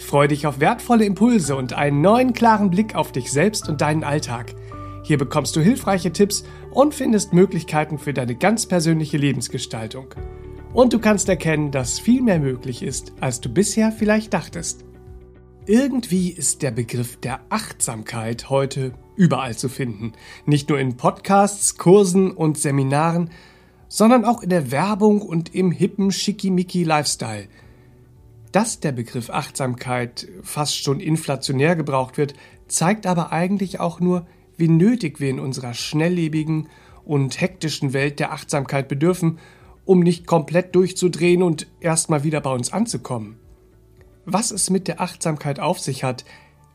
Freu 0.00 0.26
dich 0.26 0.46
auf 0.46 0.58
wertvolle 0.58 1.04
Impulse 1.04 1.54
und 1.54 1.74
einen 1.74 2.00
neuen 2.00 2.32
klaren 2.32 2.70
Blick 2.70 2.94
auf 2.94 3.12
dich 3.12 3.30
selbst 3.30 3.68
und 3.68 3.80
deinen 3.80 4.02
Alltag. 4.02 4.54
Hier 5.04 5.18
bekommst 5.18 5.54
du 5.54 5.60
hilfreiche 5.60 6.10
Tipps 6.10 6.42
und 6.70 6.94
findest 6.94 7.32
Möglichkeiten 7.32 7.98
für 7.98 8.12
deine 8.12 8.34
ganz 8.34 8.66
persönliche 8.66 9.18
Lebensgestaltung. 9.18 10.06
Und 10.72 10.94
du 10.94 10.98
kannst 10.98 11.28
erkennen, 11.28 11.70
dass 11.70 12.00
viel 12.00 12.22
mehr 12.22 12.40
möglich 12.40 12.82
ist, 12.82 13.12
als 13.20 13.40
du 13.40 13.50
bisher 13.50 13.92
vielleicht 13.92 14.32
dachtest. 14.32 14.84
Irgendwie 15.66 16.30
ist 16.30 16.62
der 16.62 16.70
Begriff 16.70 17.18
der 17.18 17.40
Achtsamkeit 17.50 18.48
heute 18.50 18.92
überall 19.16 19.56
zu 19.56 19.68
finden. 19.68 20.12
Nicht 20.46 20.70
nur 20.70 20.80
in 20.80 20.96
Podcasts, 20.96 21.76
Kursen 21.76 22.32
und 22.32 22.58
Seminaren, 22.58 23.30
sondern 23.86 24.24
auch 24.24 24.42
in 24.42 24.48
der 24.48 24.72
Werbung 24.72 25.20
und 25.20 25.54
im 25.54 25.70
hippen 25.70 26.10
Schickimicki 26.10 26.84
Lifestyle– 26.84 27.46
dass 28.52 28.80
der 28.80 28.92
Begriff 28.92 29.30
Achtsamkeit 29.30 30.28
fast 30.42 30.82
schon 30.82 31.00
inflationär 31.00 31.76
gebraucht 31.76 32.18
wird, 32.18 32.34
zeigt 32.68 33.06
aber 33.06 33.32
eigentlich 33.32 33.80
auch 33.80 34.00
nur, 34.00 34.26
wie 34.56 34.68
nötig 34.68 35.20
wir 35.20 35.30
in 35.30 35.40
unserer 35.40 35.74
schnelllebigen 35.74 36.68
und 37.04 37.40
hektischen 37.40 37.92
Welt 37.92 38.20
der 38.20 38.32
Achtsamkeit 38.32 38.88
bedürfen, 38.88 39.38
um 39.84 40.00
nicht 40.00 40.26
komplett 40.26 40.74
durchzudrehen 40.74 41.42
und 41.42 41.66
erstmal 41.80 42.24
wieder 42.24 42.40
bei 42.40 42.52
uns 42.52 42.72
anzukommen. 42.72 43.36
Was 44.24 44.50
es 44.50 44.70
mit 44.70 44.86
der 44.86 45.00
Achtsamkeit 45.00 45.58
auf 45.58 45.80
sich 45.80 46.04
hat, 46.04 46.24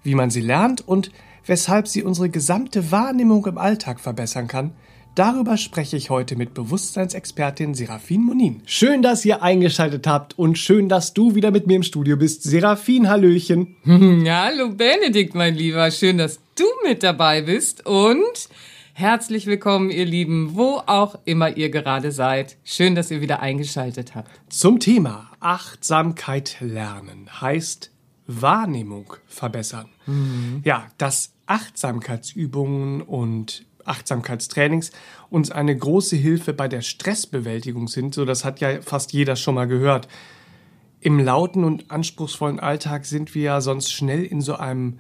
wie 0.04 0.16
man 0.16 0.30
sie 0.30 0.42
lernt 0.42 0.86
und 0.86 1.12
weshalb 1.46 1.88
sie 1.88 2.04
unsere 2.04 2.30
gesamte 2.30 2.92
Wahrnehmung 2.92 3.46
im 3.46 3.58
Alltag 3.58 4.00
verbessern 4.00 4.48
kann, 4.48 4.72
Darüber 5.16 5.56
spreche 5.56 5.96
ich 5.96 6.10
heute 6.10 6.36
mit 6.36 6.54
Bewusstseinsexpertin 6.54 7.74
Serafin 7.74 8.22
Monin. 8.22 8.62
Schön, 8.66 9.02
dass 9.02 9.24
ihr 9.24 9.42
eingeschaltet 9.42 10.08
habt 10.08 10.38
und 10.38 10.58
schön, 10.58 10.90
dass 10.90 11.14
du 11.14 11.36
wieder 11.36 11.52
mit 11.52 11.68
mir 11.68 11.78
im 11.78 11.84
Studio 11.84 12.18
bist. 12.18 12.44
Serafin, 12.44 13.08
Hallöchen. 13.08 13.78
hallo 13.86 14.72
Benedikt, 14.72 15.34
mein 15.34 15.56
Lieber. 15.56 15.90
Schön, 15.90 16.18
dass 16.18 16.42
du 16.58 16.66
mit 16.86 17.02
dabei 17.02 17.44
bist 17.44 17.86
und 17.86 18.50
herzlich 18.92 19.46
willkommen, 19.46 19.90
ihr 19.90 20.04
Lieben, 20.04 20.56
wo 20.56 20.82
auch 20.86 21.18
immer 21.24 21.56
ihr 21.56 21.70
gerade 21.70 22.12
seid. 22.12 22.58
Schön, 22.66 22.94
dass 22.94 23.10
ihr 23.10 23.22
wieder 23.22 23.40
eingeschaltet 23.40 24.16
habt. 24.16 24.30
Zum 24.50 24.82
Thema 24.82 25.32
Achtsamkeit 25.40 26.58
lernen 26.60 27.30
heißt 27.40 27.90
Wahrnehmung 28.28 29.14
verbessern. 29.28 29.88
Mhm. 30.08 30.60
Ja, 30.66 30.88
dass 30.98 31.32
Achtsamkeitsübungen 31.46 33.02
und 33.02 33.66
Achtsamkeitstrainings 33.86 34.92
uns 35.30 35.52
eine 35.52 35.76
große 35.76 36.16
Hilfe 36.16 36.54
bei 36.54 36.68
der 36.68 36.82
Stressbewältigung 36.82 37.88
sind. 37.88 38.14
So, 38.14 38.26
das 38.26 38.44
hat 38.44 38.60
ja 38.60 38.82
fast 38.82 39.14
jeder 39.14 39.36
schon 39.36 39.56
mal 39.56 39.68
gehört. 39.68 40.08
Im 41.00 41.20
lauten 41.20 41.64
und 41.64 41.92
anspruchsvollen 41.92 42.60
Alltag 42.60 43.06
sind 43.06 43.36
wir 43.36 43.44
ja 43.44 43.62
sonst 43.62 43.92
schnell 43.92 44.24
in 44.24 44.42
so 44.42 44.56
einem 44.56 45.00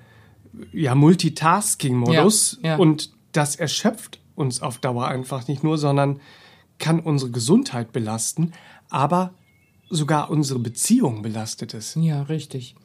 ja, 0.71 0.95
Multitasking-Modus 0.95 2.59
ja, 2.61 2.69
ja. 2.69 2.75
und 2.77 3.11
das 3.31 3.55
erschöpft 3.55 4.19
uns 4.35 4.61
auf 4.61 4.77
Dauer 4.79 5.07
einfach 5.07 5.47
nicht 5.47 5.63
nur, 5.63 5.77
sondern 5.77 6.19
kann 6.77 6.99
unsere 6.99 7.31
Gesundheit 7.31 7.91
belasten, 7.91 8.51
aber 8.89 9.33
sogar 9.89 10.29
unsere 10.29 10.59
Beziehung 10.59 11.21
belastet 11.21 11.73
es. 11.73 11.97
Ja, 11.99 12.23
richtig. 12.23 12.75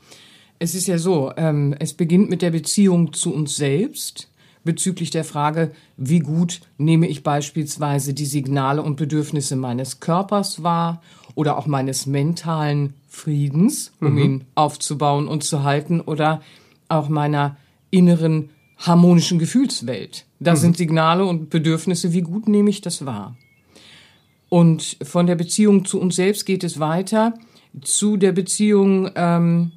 Es 0.59 0.75
ist 0.75 0.87
ja 0.87 0.99
so, 0.99 1.33
ähm, 1.37 1.75
es 1.79 1.95
beginnt 1.95 2.31
mit 2.31 2.43
der 2.43 2.51
Beziehung 2.51 3.13
zu 3.13 3.35
uns 3.35 3.57
selbst 3.57 4.30
bezüglich 4.65 5.11
der 5.11 5.25
Frage, 5.25 5.73
wie 5.97 6.21
gut 6.21 6.61
nehme 6.79 7.09
ich 7.09 7.23
beispielsweise 7.23 8.15
die 8.15 8.27
Signale 8.27 8.83
und 8.83 8.97
Bedürfnisse 8.97 9.57
meines 9.57 10.01
Körpers 10.01 10.63
wahr 10.63 11.03
oder 11.35 11.57
auch 11.57 11.67
meines 11.67 12.07
mentalen 12.07 12.95
Friedens, 13.09 13.93
um 14.01 14.13
mhm. 14.13 14.19
ihn 14.19 14.45
aufzubauen 14.55 15.29
und 15.29 15.45
zu 15.45 15.63
halten 15.63 16.01
oder 16.01 16.43
auch 16.89 17.09
meiner 17.09 17.57
inneren 17.91 18.51
harmonischen 18.77 19.39
Gefühlswelt. 19.39 20.27
Da 20.39 20.53
mhm. 20.53 20.57
sind 20.57 20.77
Signale 20.77 21.25
und 21.25 21.51
Bedürfnisse, 21.51 22.13
wie 22.13 22.23
gut 22.23 22.49
nehme 22.49 22.71
ich 22.71 22.81
das 22.81 23.07
wahr? 23.07 23.37
Und 24.49 24.97
von 25.03 25.27
der 25.27 25.37
Beziehung 25.37 25.85
zu 25.85 26.01
uns 26.01 26.17
selbst 26.17 26.45
geht 26.45 26.65
es 26.65 26.81
weiter 26.81 27.35
zu 27.83 28.17
der 28.17 28.33
Beziehung 28.33 29.11
ähm, 29.15 29.73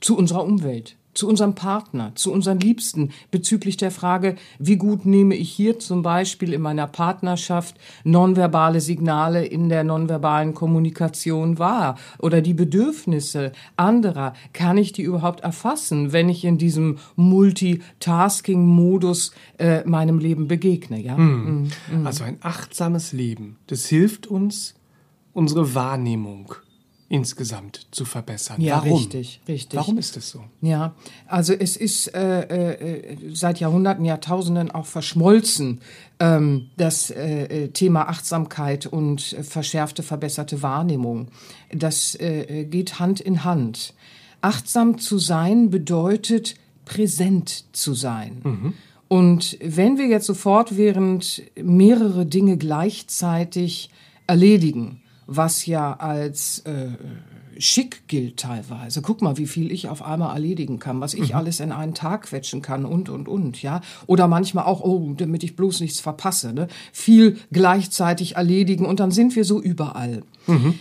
zu 0.00 0.16
unserer 0.16 0.44
Umwelt 0.44 0.96
zu 1.14 1.28
unserem 1.28 1.54
Partner, 1.54 2.12
zu 2.14 2.32
unseren 2.32 2.60
Liebsten 2.60 3.10
bezüglich 3.30 3.76
der 3.76 3.90
Frage, 3.90 4.36
wie 4.58 4.76
gut 4.76 5.04
nehme 5.06 5.36
ich 5.36 5.50
hier 5.50 5.78
zum 5.78 6.02
Beispiel 6.02 6.52
in 6.52 6.60
meiner 6.60 6.86
Partnerschaft 6.86 7.76
nonverbale 8.04 8.80
Signale 8.80 9.46
in 9.46 9.68
der 9.68 9.84
nonverbalen 9.84 10.54
Kommunikation 10.54 11.58
wahr 11.58 11.96
oder 12.18 12.40
die 12.40 12.54
Bedürfnisse 12.54 13.52
anderer, 13.76 14.34
kann 14.52 14.76
ich 14.76 14.92
die 14.92 15.02
überhaupt 15.02 15.40
erfassen, 15.40 16.12
wenn 16.12 16.28
ich 16.28 16.44
in 16.44 16.58
diesem 16.58 16.98
Multitasking-Modus 17.16 19.32
äh, 19.58 19.84
meinem 19.84 20.18
Leben 20.18 20.48
begegne? 20.48 21.00
Ja? 21.00 21.16
Hm. 21.16 21.70
Mhm. 21.90 22.06
Also 22.06 22.24
ein 22.24 22.38
achtsames 22.40 23.12
Leben, 23.12 23.56
das 23.68 23.86
hilft 23.86 24.26
uns, 24.26 24.74
unsere 25.32 25.74
Wahrnehmung 25.74 26.54
insgesamt 27.14 27.86
zu 27.92 28.04
verbessern. 28.04 28.60
Ja, 28.60 28.78
Warum? 28.78 28.98
richtig, 28.98 29.40
richtig. 29.46 29.78
Warum 29.78 29.98
ist 29.98 30.16
es 30.16 30.30
so? 30.30 30.42
Ja, 30.60 30.96
also 31.28 31.52
es 31.52 31.76
ist 31.76 32.12
äh, 32.12 32.72
äh, 32.72 33.16
seit 33.32 33.60
Jahrhunderten, 33.60 34.04
Jahrtausenden 34.04 34.72
auch 34.72 34.86
verschmolzen, 34.86 35.80
ähm, 36.18 36.70
das 36.76 37.10
äh, 37.10 37.44
äh 37.44 37.68
Thema 37.68 38.08
Achtsamkeit 38.08 38.86
und 38.86 39.22
verschärfte, 39.42 40.02
verbesserte 40.02 40.60
Wahrnehmung. 40.60 41.28
Das 41.72 42.16
äh, 42.16 42.64
geht 42.64 42.98
Hand 42.98 43.20
in 43.20 43.44
Hand. 43.44 43.94
Achtsam 44.40 44.98
zu 44.98 45.18
sein 45.18 45.70
bedeutet 45.70 46.56
präsent 46.84 47.64
zu 47.72 47.94
sein. 47.94 48.40
Mhm. 48.42 48.72
Und 49.06 49.56
wenn 49.62 49.98
wir 49.98 50.08
jetzt 50.08 50.26
sofort 50.26 50.76
während 50.76 51.42
mehrere 51.62 52.26
Dinge 52.26 52.56
gleichzeitig 52.56 53.90
erledigen, 54.26 55.00
was 55.26 55.66
ja 55.66 55.94
als 55.94 56.60
äh, 56.60 56.88
schick 57.58 58.08
gilt 58.08 58.38
teilweise. 58.38 59.02
Guck 59.02 59.22
mal, 59.22 59.36
wie 59.36 59.46
viel 59.46 59.70
ich 59.70 59.88
auf 59.88 60.02
einmal 60.02 60.34
erledigen 60.34 60.78
kann, 60.78 61.00
was 61.00 61.14
ich 61.14 61.30
mhm. 61.30 61.36
alles 61.36 61.60
in 61.60 61.72
einen 61.72 61.94
Tag 61.94 62.22
quetschen 62.22 62.62
kann 62.62 62.84
und, 62.84 63.08
und, 63.08 63.28
und, 63.28 63.62
ja. 63.62 63.80
Oder 64.06 64.28
manchmal 64.28 64.64
auch, 64.64 64.80
oh, 64.80 65.14
damit 65.16 65.44
ich 65.44 65.56
bloß 65.56 65.80
nichts 65.80 66.00
verpasse, 66.00 66.52
ne? 66.52 66.68
Viel 66.92 67.38
gleichzeitig 67.52 68.36
erledigen 68.36 68.86
und 68.86 69.00
dann 69.00 69.10
sind 69.10 69.36
wir 69.36 69.44
so 69.44 69.60
überall. 69.60 70.22
Mhm. 70.46 70.78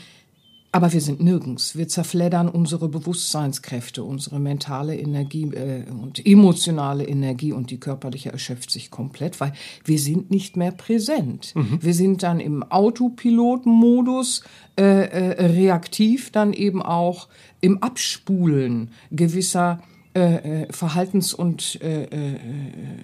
Aber 0.75 0.91
wir 0.91 1.01
sind 1.01 1.21
nirgends. 1.21 1.77
Wir 1.77 1.87
zerfleddern 1.87 2.49
unsere 2.49 2.89
Bewusstseinskräfte, 2.89 4.03
unsere 4.03 4.39
mentale 4.39 4.97
Energie 4.97 5.43
äh, 5.53 5.83
und 5.91 6.25
emotionale 6.25 7.07
Energie 7.07 7.53
und 7.53 7.69
die 7.69 7.79
körperliche 7.79 8.31
erschöpft 8.31 8.71
sich 8.71 8.89
komplett, 8.89 9.39
weil 9.39 9.53
wir 9.85 9.99
sind 9.99 10.31
nicht 10.31 10.57
mehr 10.57 10.71
präsent. 10.71 11.53
Mhm. 11.53 11.77
Wir 11.79 11.93
sind 11.93 12.23
dann 12.23 12.39
im 12.39 12.63
Autopilotmodus 12.63 14.43
äh, 14.75 14.83
äh, 14.83 15.45
reaktiv, 15.45 16.31
dann 16.31 16.53
eben 16.53 16.81
auch 16.81 17.27
im 17.61 17.83
Abspulen 17.83 18.89
gewisser 19.11 19.79
äh, 20.15 20.63
äh, 20.63 20.71
Verhaltens- 20.71 21.33
und 21.33 21.81
äh, 21.81 22.03
äh, 22.03 22.37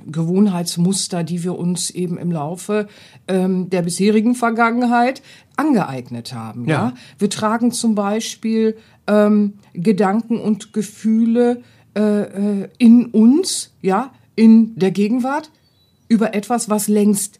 Gewohnheitsmuster, 0.06 1.24
die 1.24 1.44
wir 1.44 1.58
uns 1.58 1.90
eben 1.90 2.20
im 2.20 2.32
Laufe 2.32 2.88
ähm, 3.28 3.70
der 3.72 3.82
bisherigen 3.82 4.36
Vergangenheit 4.36 5.24
angeeignet 5.56 6.34
haben. 6.34 6.68
Ja. 6.68 6.90
ja? 6.90 6.94
Wir 7.18 7.32
tragen 7.32 7.72
zum 7.72 7.96
Beispiel 7.96 8.78
ähm, 9.08 9.56
Gedanken 9.74 10.40
und 10.40 10.72
Gefühle 10.72 11.64
äh, 11.96 12.62
äh, 12.62 12.70
in 12.78 13.08
uns, 13.08 13.74
ja, 13.82 14.14
in 14.36 14.76
der 14.76 14.92
Gegenwart 14.92 15.50
über 16.10 16.36
etwas, 16.36 16.70
was 16.70 16.88
längst 16.88 17.40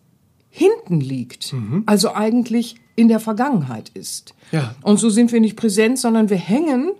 hinten 0.50 1.00
liegt, 1.00 1.54
mhm. 1.54 1.84
also 1.86 2.14
eigentlich 2.16 2.76
in 2.96 3.08
der 3.08 3.20
Vergangenheit 3.20 3.90
ist. 3.90 4.34
Ja. 4.52 4.74
Und 4.82 4.98
so 4.98 5.12
sind 5.12 5.32
wir 5.32 5.40
nicht 5.40 5.56
präsent, 5.56 6.00
sondern 6.00 6.32
wir 6.32 6.38
hängen 6.38 6.92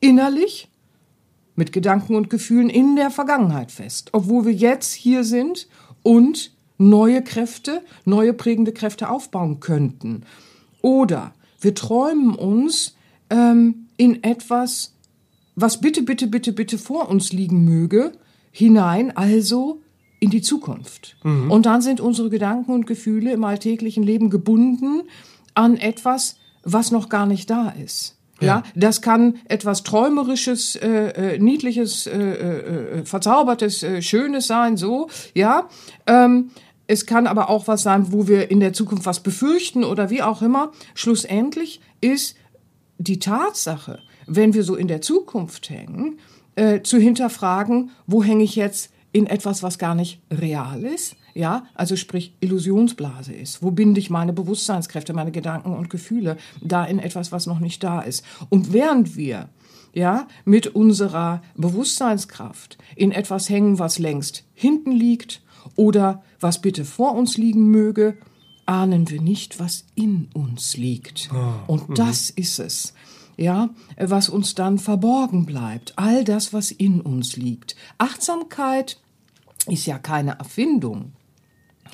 innerlich 0.00 0.68
mit 1.58 1.72
Gedanken 1.72 2.14
und 2.14 2.30
Gefühlen 2.30 2.70
in 2.70 2.96
der 2.96 3.10
Vergangenheit 3.10 3.72
fest, 3.72 4.10
obwohl 4.12 4.46
wir 4.46 4.52
jetzt 4.52 4.92
hier 4.92 5.24
sind 5.24 5.68
und 6.02 6.52
neue 6.78 7.22
Kräfte, 7.22 7.82
neue 8.04 8.32
prägende 8.32 8.72
Kräfte 8.72 9.10
aufbauen 9.10 9.58
könnten. 9.58 10.22
Oder 10.82 11.32
wir 11.60 11.74
träumen 11.74 12.34
uns 12.36 12.94
ähm, 13.28 13.88
in 13.96 14.22
etwas 14.22 14.94
was 15.60 15.80
bitte, 15.80 16.02
bitte, 16.02 16.28
bitte, 16.28 16.52
bitte 16.52 16.78
vor 16.78 17.08
uns 17.08 17.32
liegen 17.32 17.64
möge, 17.64 18.12
hinein 18.52 19.16
also 19.16 19.82
in 20.20 20.30
die 20.30 20.40
Zukunft. 20.40 21.16
Mhm. 21.24 21.50
Und 21.50 21.66
dann 21.66 21.82
sind 21.82 22.00
unsere 22.00 22.30
Gedanken 22.30 22.72
und 22.72 22.86
Gefühle 22.86 23.32
im 23.32 23.42
alltäglichen 23.42 24.04
Leben 24.04 24.30
gebunden 24.30 25.02
an 25.54 25.76
etwas, 25.76 26.36
was 26.62 26.92
noch 26.92 27.08
gar 27.08 27.26
nicht 27.26 27.50
da 27.50 27.70
ist. 27.70 28.17
Ja, 28.40 28.46
ja 28.46 28.62
das 28.74 29.02
kann 29.02 29.38
etwas 29.48 29.82
träumerisches, 29.82 30.76
äh, 30.76 31.34
äh, 31.34 31.38
niedliches, 31.38 32.06
äh, 32.06 32.18
äh, 32.18 33.00
äh 33.00 33.04
verzaubertes, 33.04 33.82
äh, 33.82 34.02
schönes 34.02 34.46
sein, 34.46 34.76
so, 34.76 35.08
ja. 35.34 35.68
Ähm, 36.06 36.50
es 36.86 37.04
kann 37.04 37.26
aber 37.26 37.50
auch 37.50 37.68
was 37.68 37.82
sein, 37.82 38.12
wo 38.12 38.28
wir 38.28 38.50
in 38.50 38.60
der 38.60 38.72
Zukunft 38.72 39.04
was 39.04 39.20
befürchten 39.20 39.84
oder 39.84 40.08
wie 40.08 40.22
auch 40.22 40.40
immer. 40.40 40.72
Schlussendlich 40.94 41.82
ist 42.00 42.34
die 42.96 43.18
Tatsache, 43.18 44.00
wenn 44.26 44.54
wir 44.54 44.64
so 44.64 44.74
in 44.74 44.88
der 44.88 45.02
Zukunft 45.02 45.68
hängen, 45.68 46.18
äh, 46.56 46.80
zu 46.82 46.98
hinterfragen, 46.98 47.90
wo 48.06 48.22
hänge 48.24 48.42
ich 48.42 48.56
jetzt 48.56 48.90
in 49.12 49.26
etwas, 49.26 49.62
was 49.62 49.78
gar 49.78 49.94
nicht 49.94 50.20
real 50.30 50.82
ist, 50.82 51.14
ja, 51.38 51.66
also 51.74 51.94
sprich 51.94 52.34
Illusionsblase 52.40 53.32
ist. 53.32 53.62
Wo 53.62 53.70
binde 53.70 54.00
ich 54.00 54.10
meine 54.10 54.32
Bewusstseinskräfte, 54.32 55.12
meine 55.12 55.30
Gedanken 55.30 55.72
und 55.72 55.88
Gefühle 55.88 56.36
da 56.60 56.84
in 56.84 56.98
etwas, 56.98 57.30
was 57.30 57.46
noch 57.46 57.60
nicht 57.60 57.84
da 57.84 58.00
ist? 58.00 58.24
Und 58.48 58.72
während 58.72 59.16
wir 59.16 59.48
ja, 59.92 60.26
mit 60.44 60.66
unserer 60.66 61.42
Bewusstseinskraft 61.56 62.76
in 62.96 63.12
etwas 63.12 63.48
hängen, 63.48 63.78
was 63.78 64.00
längst 64.00 64.44
hinten 64.52 64.90
liegt 64.90 65.40
oder 65.76 66.22
was 66.40 66.60
bitte 66.60 66.84
vor 66.84 67.14
uns 67.14 67.36
liegen 67.36 67.70
möge, 67.70 68.18
ahnen 68.66 69.08
wir 69.08 69.20
nicht, 69.20 69.60
was 69.60 69.84
in 69.94 70.28
uns 70.34 70.76
liegt. 70.76 71.30
Oh, 71.32 71.72
und 71.72 71.90
mhm. 71.90 71.94
das 71.94 72.30
ist 72.30 72.58
es, 72.58 72.94
ja, 73.36 73.70
was 73.96 74.28
uns 74.28 74.56
dann 74.56 74.78
verborgen 74.78 75.46
bleibt. 75.46 75.94
All 75.96 76.24
das, 76.24 76.52
was 76.52 76.72
in 76.72 77.00
uns 77.00 77.36
liegt. 77.36 77.76
Achtsamkeit 77.96 79.00
ist 79.66 79.86
ja 79.86 79.98
keine 79.98 80.38
Erfindung. 80.38 81.12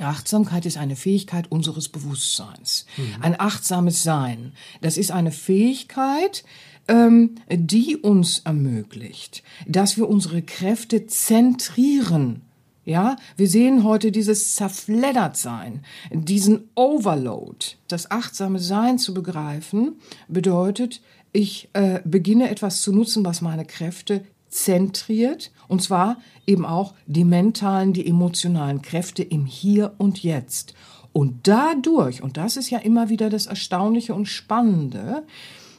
Achtsamkeit 0.01 0.67
ist 0.67 0.77
eine 0.77 0.97
Fähigkeit 0.97 1.51
unseres 1.51 1.89
Bewusstseins. 1.89 2.87
Mhm. 2.97 3.23
Ein 3.23 3.41
achtsames 3.41 4.03
Sein. 4.03 4.53
Das 4.81 4.97
ist 4.97 5.11
eine 5.11 5.33
Fähigkeit, 5.33 6.45
ähm, 6.89 7.37
die 7.51 7.97
uns 7.97 8.41
ermöglicht, 8.41 9.43
dass 9.67 9.97
wir 9.97 10.09
unsere 10.09 10.43
Kräfte 10.43 11.07
zentrieren. 11.07 12.43
Ja, 12.85 13.17
wir 13.37 13.49
sehen 13.49 13.83
heute 13.83 14.13
dieses 14.13 14.57
Zerfleddertsein, 14.57 15.83
diesen 16.13 16.69
Overload. 16.75 17.77
Das 17.89 18.11
achtsame 18.11 18.59
Sein 18.59 18.99
zu 18.99 19.15
begreifen 19.15 19.95
bedeutet, 20.29 21.01
ich 21.33 21.71
äh, 21.73 22.01
beginne 22.05 22.51
etwas 22.51 22.83
zu 22.83 22.93
nutzen, 22.93 23.25
was 23.25 23.41
meine 23.41 23.65
Kräfte 23.65 24.25
zentriert, 24.55 25.51
und 25.69 25.83
zwar 25.83 26.19
eben 26.47 26.65
auch 26.65 26.95
die 27.07 27.25
mentalen, 27.25 27.93
die 27.93 28.07
emotionalen 28.07 28.83
Kräfte 28.83 29.23
im 29.23 29.47
Hier 29.47 29.95
und 29.99 30.23
Jetzt. 30.23 30.75
Und 31.13 31.47
dadurch, 31.49 32.23
und 32.23 32.37
das 32.37 32.57
ist 32.57 32.71
ja 32.71 32.79
immer 32.79 33.09
wieder 33.09 33.31
das 33.31 33.47
Erstaunliche 33.47 34.15
und 34.15 34.27
Spannende, 34.27 35.25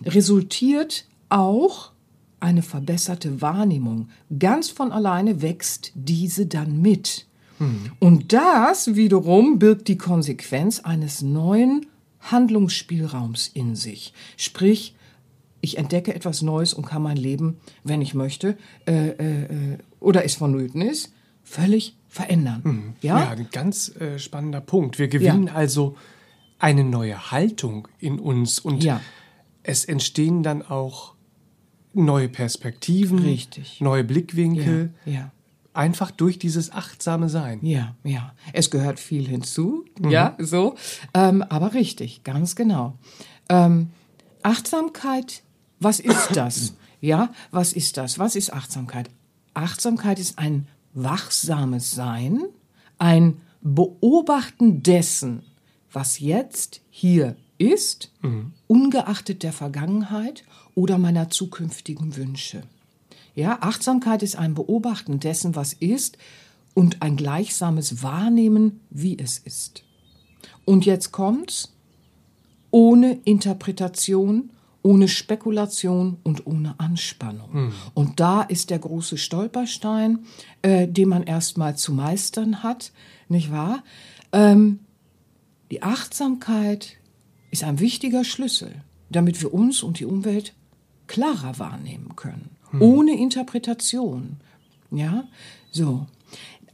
resultiert 0.03 1.05
auch 1.29 1.91
eine 2.39 2.61
verbesserte 2.61 3.41
Wahrnehmung. 3.41 4.09
Ganz 4.37 4.69
von 4.69 4.91
alleine 4.91 5.41
wächst 5.41 5.91
diese 5.95 6.45
dann 6.45 6.81
mit. 6.81 7.25
Mhm. 7.59 7.91
Und 7.99 8.33
das 8.33 8.95
wiederum 8.95 9.57
birgt 9.57 9.87
die 9.87 9.97
Konsequenz 9.97 10.81
eines 10.81 11.21
neuen 11.21 11.85
Handlungsspielraums 12.19 13.49
in 13.53 13.75
sich. 13.75 14.13
Sprich, 14.37 14.95
ich 15.65 15.77
entdecke 15.77 16.15
etwas 16.15 16.41
Neues 16.41 16.73
und 16.73 16.85
kann 16.85 17.01
mein 17.01 17.17
Leben, 17.17 17.57
wenn 17.83 18.01
ich 18.01 18.13
möchte, 18.13 18.57
äh, 18.87 19.09
äh, 19.09 19.77
oder 19.99 20.23
es 20.23 20.35
vonnöten 20.35 20.81
ist, 20.81 21.11
völlig 21.43 21.97
verändern. 22.07 22.61
Mhm. 22.63 22.93
Ja? 23.01 23.19
ja, 23.19 23.29
ein 23.31 23.49
ganz 23.51 23.93
äh, 23.97 24.17
spannender 24.17 24.61
Punkt. 24.61 24.97
Wir 24.97 25.09
gewinnen 25.09 25.47
ja. 25.47 25.53
also 25.53 25.97
eine 26.59 26.83
neue 26.83 27.31
Haltung 27.31 27.87
in 27.99 28.19
uns 28.19 28.59
und 28.59 28.83
ja. 28.83 29.01
es 29.63 29.83
entstehen 29.83 30.41
dann 30.43 30.61
auch 30.61 31.15
neue 31.93 32.29
Perspektiven, 32.29 33.19
Richtig. 33.19 33.81
neue 33.81 34.03
Blickwinkel. 34.03 34.93
Einfach 35.73 36.11
durch 36.11 36.39
dieses 36.39 36.71
achtsame 36.71 37.27
Sein. 37.27 37.59
Ja, 37.61 37.95
ja. 38.05 38.33
Es 38.53 38.71
gehört 38.71 38.97
viel 38.97 39.27
hinzu, 39.27 39.83
mhm. 39.99 40.09
ja, 40.09 40.37
so. 40.39 40.75
Ähm, 41.13 41.43
aber 41.43 41.73
richtig, 41.73 42.23
ganz 42.23 42.55
genau. 42.55 42.97
Ähm, 43.49 43.89
Achtsamkeit 44.41 45.41
was 45.79 45.99
ist 45.99 46.35
das? 46.35 46.73
Ja, 47.01 47.31
was 47.51 47.73
ist 47.73 47.97
das? 47.97 48.19
Was 48.19 48.35
ist 48.35 48.53
Achtsamkeit? 48.53 49.09
Achtsamkeit 49.53 50.19
ist 50.19 50.39
ein 50.39 50.67
wachsames 50.93 51.91
Sein, 51.91 52.43
ein 52.97 53.41
Beobachten 53.61 54.83
dessen, 54.83 55.43
was 55.91 56.19
jetzt 56.19 56.81
hier 56.89 57.35
ist, 57.57 58.11
mhm. 58.21 58.53
ungeachtet 58.67 59.43
der 59.43 59.53
Vergangenheit 59.53 60.43
oder 60.73 60.97
meiner 60.97 61.29
zukünftigen 61.29 62.15
Wünsche. 62.15 62.63
Ja, 63.33 63.57
Achtsamkeit 63.61 64.23
ist 64.23 64.35
ein 64.37 64.53
Beobachten 64.53 65.19
dessen, 65.19 65.55
was 65.55 65.73
ist 65.73 66.17
und 66.73 67.01
ein 67.01 67.15
gleichsames 67.17 68.03
Wahrnehmen, 68.03 68.81
wie 68.89 69.17
es 69.17 69.39
ist. 69.39 69.83
Und 70.63 70.85
jetzt 70.85 71.11
kommt's 71.11 71.73
ohne 72.71 73.19
Interpretation, 73.23 74.49
ohne 74.85 75.07
Spekulation 75.07 76.17
und 76.21 76.45
ohne 76.45 76.79
Anspannung. 76.79 77.51
Hm. 77.51 77.73
Und 77.95 78.19
da 78.19 78.43
ist 78.43 78.69
der 78.69 78.77
große 78.77 79.17
Stolperstein, 79.17 80.19
äh, 80.61 80.87
den 80.87 81.09
man 81.09 81.23
erstmal 81.23 81.75
zu 81.75 81.91
meistern 81.91 82.61
hat, 82.61 82.91
nicht 83.27 83.51
wahr? 83.51 83.83
Ähm, 84.31 84.81
die 85.71 85.81
Achtsamkeit 85.81 86.97
ist 87.49 87.63
ein 87.63 87.79
wichtiger 87.79 88.23
Schlüssel, 88.23 88.83
damit 89.09 89.41
wir 89.41 89.55
uns 89.55 89.81
und 89.81 89.97
die 89.99 90.05
Umwelt 90.05 90.53
klarer 91.07 91.57
wahrnehmen 91.57 92.15
können, 92.15 92.51
hm. 92.69 92.81
ohne 92.83 93.17
Interpretation. 93.17 94.37
Ja, 94.91 95.27
so. 95.71 96.05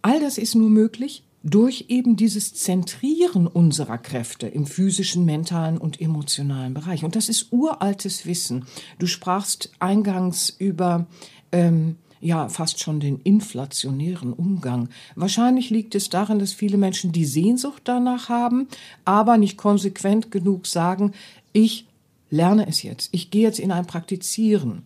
All 0.02 0.20
das 0.20 0.38
ist 0.38 0.56
nur 0.56 0.70
möglich, 0.70 1.24
durch 1.44 1.86
eben 1.88 2.16
dieses 2.16 2.54
Zentrieren 2.54 3.48
unserer 3.48 3.98
Kräfte 3.98 4.48
im 4.48 4.68
physischen, 4.68 5.26
mentalen 5.26 5.78
und 5.78 6.00
emotionalen 6.00 6.74
Bereich. 6.74 7.04
Und 7.04 7.16
das 7.16 7.30
ist 7.30 7.52
uraltes 7.52 8.26
Wissen. 8.26 8.66
Du 9.00 9.08
sprachst 9.08 9.72
eingangs 9.80 10.50
über 10.50 11.08
ähm, 11.52 11.98
ja 12.20 12.48
fast 12.50 12.80
schon 12.80 13.00
den 13.00 13.20
inflationären 13.22 14.34
Umgang. 14.34 14.90
Wahrscheinlich 15.16 15.72
liegt 15.72 15.96
es 15.96 16.10
darin, 16.10 16.40
dass 16.40 16.54
viele 16.54 16.78
Menschen 16.78 17.12
die 17.12 17.26
Sehnsucht 17.26 17.82
danach 17.86 18.30
haben, 18.30 18.68
aber 19.04 19.38
nicht 19.38 19.58
konsequent 19.58 20.32
genug 20.32 20.68
sagen, 20.68 21.14
ich 21.54 21.88
lerne 22.30 22.68
es 22.68 22.84
jetzt, 22.84 23.10
ich 23.12 23.32
gehe 23.32 23.42
jetzt 23.42 23.60
in 23.60 23.72
ein 23.72 23.88
Praktizieren. 23.88 24.84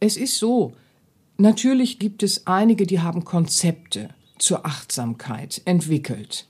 Es 0.00 0.16
ist 0.16 0.38
so, 0.38 0.72
natürlich 1.38 2.00
gibt 2.00 2.24
es 2.24 2.46
einige, 2.46 2.86
die 2.86 3.00
haben 3.00 3.24
Konzepte 3.24 4.10
zur 4.42 4.66
Achtsamkeit 4.66 5.62
entwickelt. 5.66 6.48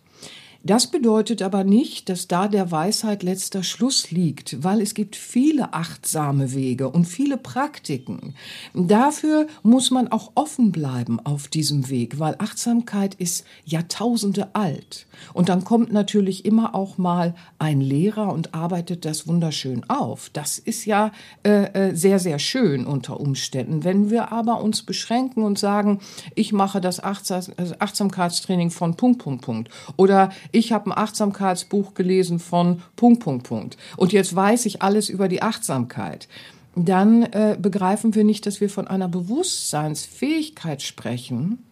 Das 0.65 0.87
bedeutet 0.87 1.43
aber 1.43 1.65
nicht, 1.65 2.09
dass 2.09 2.29
da 2.29 2.47
der 2.47 2.71
Weisheit 2.71 3.25
letzter 3.25 3.65
Schluss 3.65 4.13
liegt, 4.13 4.63
weil 4.63 4.81
es 4.81 4.95
gibt 4.95 5.17
viele 5.17 5.75
achtsame 5.75 6.53
Wege 6.55 6.89
und 6.89 7.05
viele 7.05 7.37
Praktiken. 7.37 8.35
Dafür 8.73 9.49
muss 9.65 9.91
man 9.91 10.07
auch 10.07 10.31
offen 10.37 10.71
bleiben 10.71 11.19
auf 11.19 11.49
diesem 11.49 11.91
Weg, 11.91 12.21
weil 12.21 12.37
Achtsamkeit 12.39 13.17
ist 13.17 13.45
Jahrtausende 13.65 14.55
alt. 14.55 15.07
Und 15.35 15.49
dann 15.49 15.65
kommt 15.65 15.93
natürlich 15.93 16.45
immer 16.45 16.77
auch 16.77 16.97
mal 16.97 17.35
ein 17.59 17.81
Lehrer 17.81 18.33
und 18.33 18.55
arbeitet 18.55 19.05
das 19.05 19.27
wunderschön 19.27 19.83
auf. 19.91 20.31
Das 20.33 20.61
ist 20.61 20.85
ja 20.85 21.11
äh, 21.45 21.91
äh 21.91 21.95
sehr, 21.97 22.21
sehr 22.21 22.39
schön 22.39 22.87
unter 22.87 23.19
Umständen. 23.19 23.83
Wenn 23.83 24.11
wir 24.11 24.31
aber 24.31 24.63
uns 24.63 24.85
beschränken 24.85 25.43
und 25.43 25.59
sagen, 25.59 25.99
ich 26.37 26.53
mache 26.53 26.81
das 26.81 27.03
Achtsamkeitstraining 27.03 28.71
von 28.71 28.95
Punkt, 28.97 29.19
Punkt, 29.19 29.43
Punkt 29.43 29.71
oder 29.97 30.31
ich 30.53 30.73
habe 30.73 30.91
ein 30.91 30.97
Achtsamkeitsbuch 30.97 31.95
gelesen 31.95 32.39
von 32.39 32.83
Punkt, 32.95 33.21
Punkt, 33.21 33.49
Punkt. 33.49 33.77
Und 33.97 34.13
jetzt 34.13 34.35
weiß 34.37 34.67
ich 34.67 34.83
alles 34.83 35.09
über 35.09 35.29
die 35.29 35.43
Achtsamkeit. 35.43 36.29
Dann 36.77 37.25
äh, 37.25 37.57
begreifen 37.61 38.15
wir 38.15 38.25
nicht, 38.25 38.47
dass 38.47 38.61
wir 38.61 38.71
von 38.71 38.87
einer 38.87 39.09
Bewusstseinsfähigkeit 39.09 40.83
sprechen, 40.83 41.65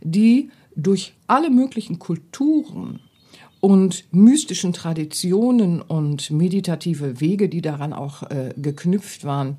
die 0.00 0.50
durch 0.76 1.14
alle 1.26 1.50
möglichen 1.50 1.98
Kulturen 1.98 3.00
und 3.60 4.04
mystischen 4.12 4.72
Traditionen 4.72 5.80
und 5.80 6.30
meditative 6.30 7.20
Wege, 7.20 7.48
die 7.48 7.62
daran 7.62 7.92
auch 7.92 8.24
äh, 8.24 8.52
geknüpft 8.56 9.24
waren, 9.24 9.56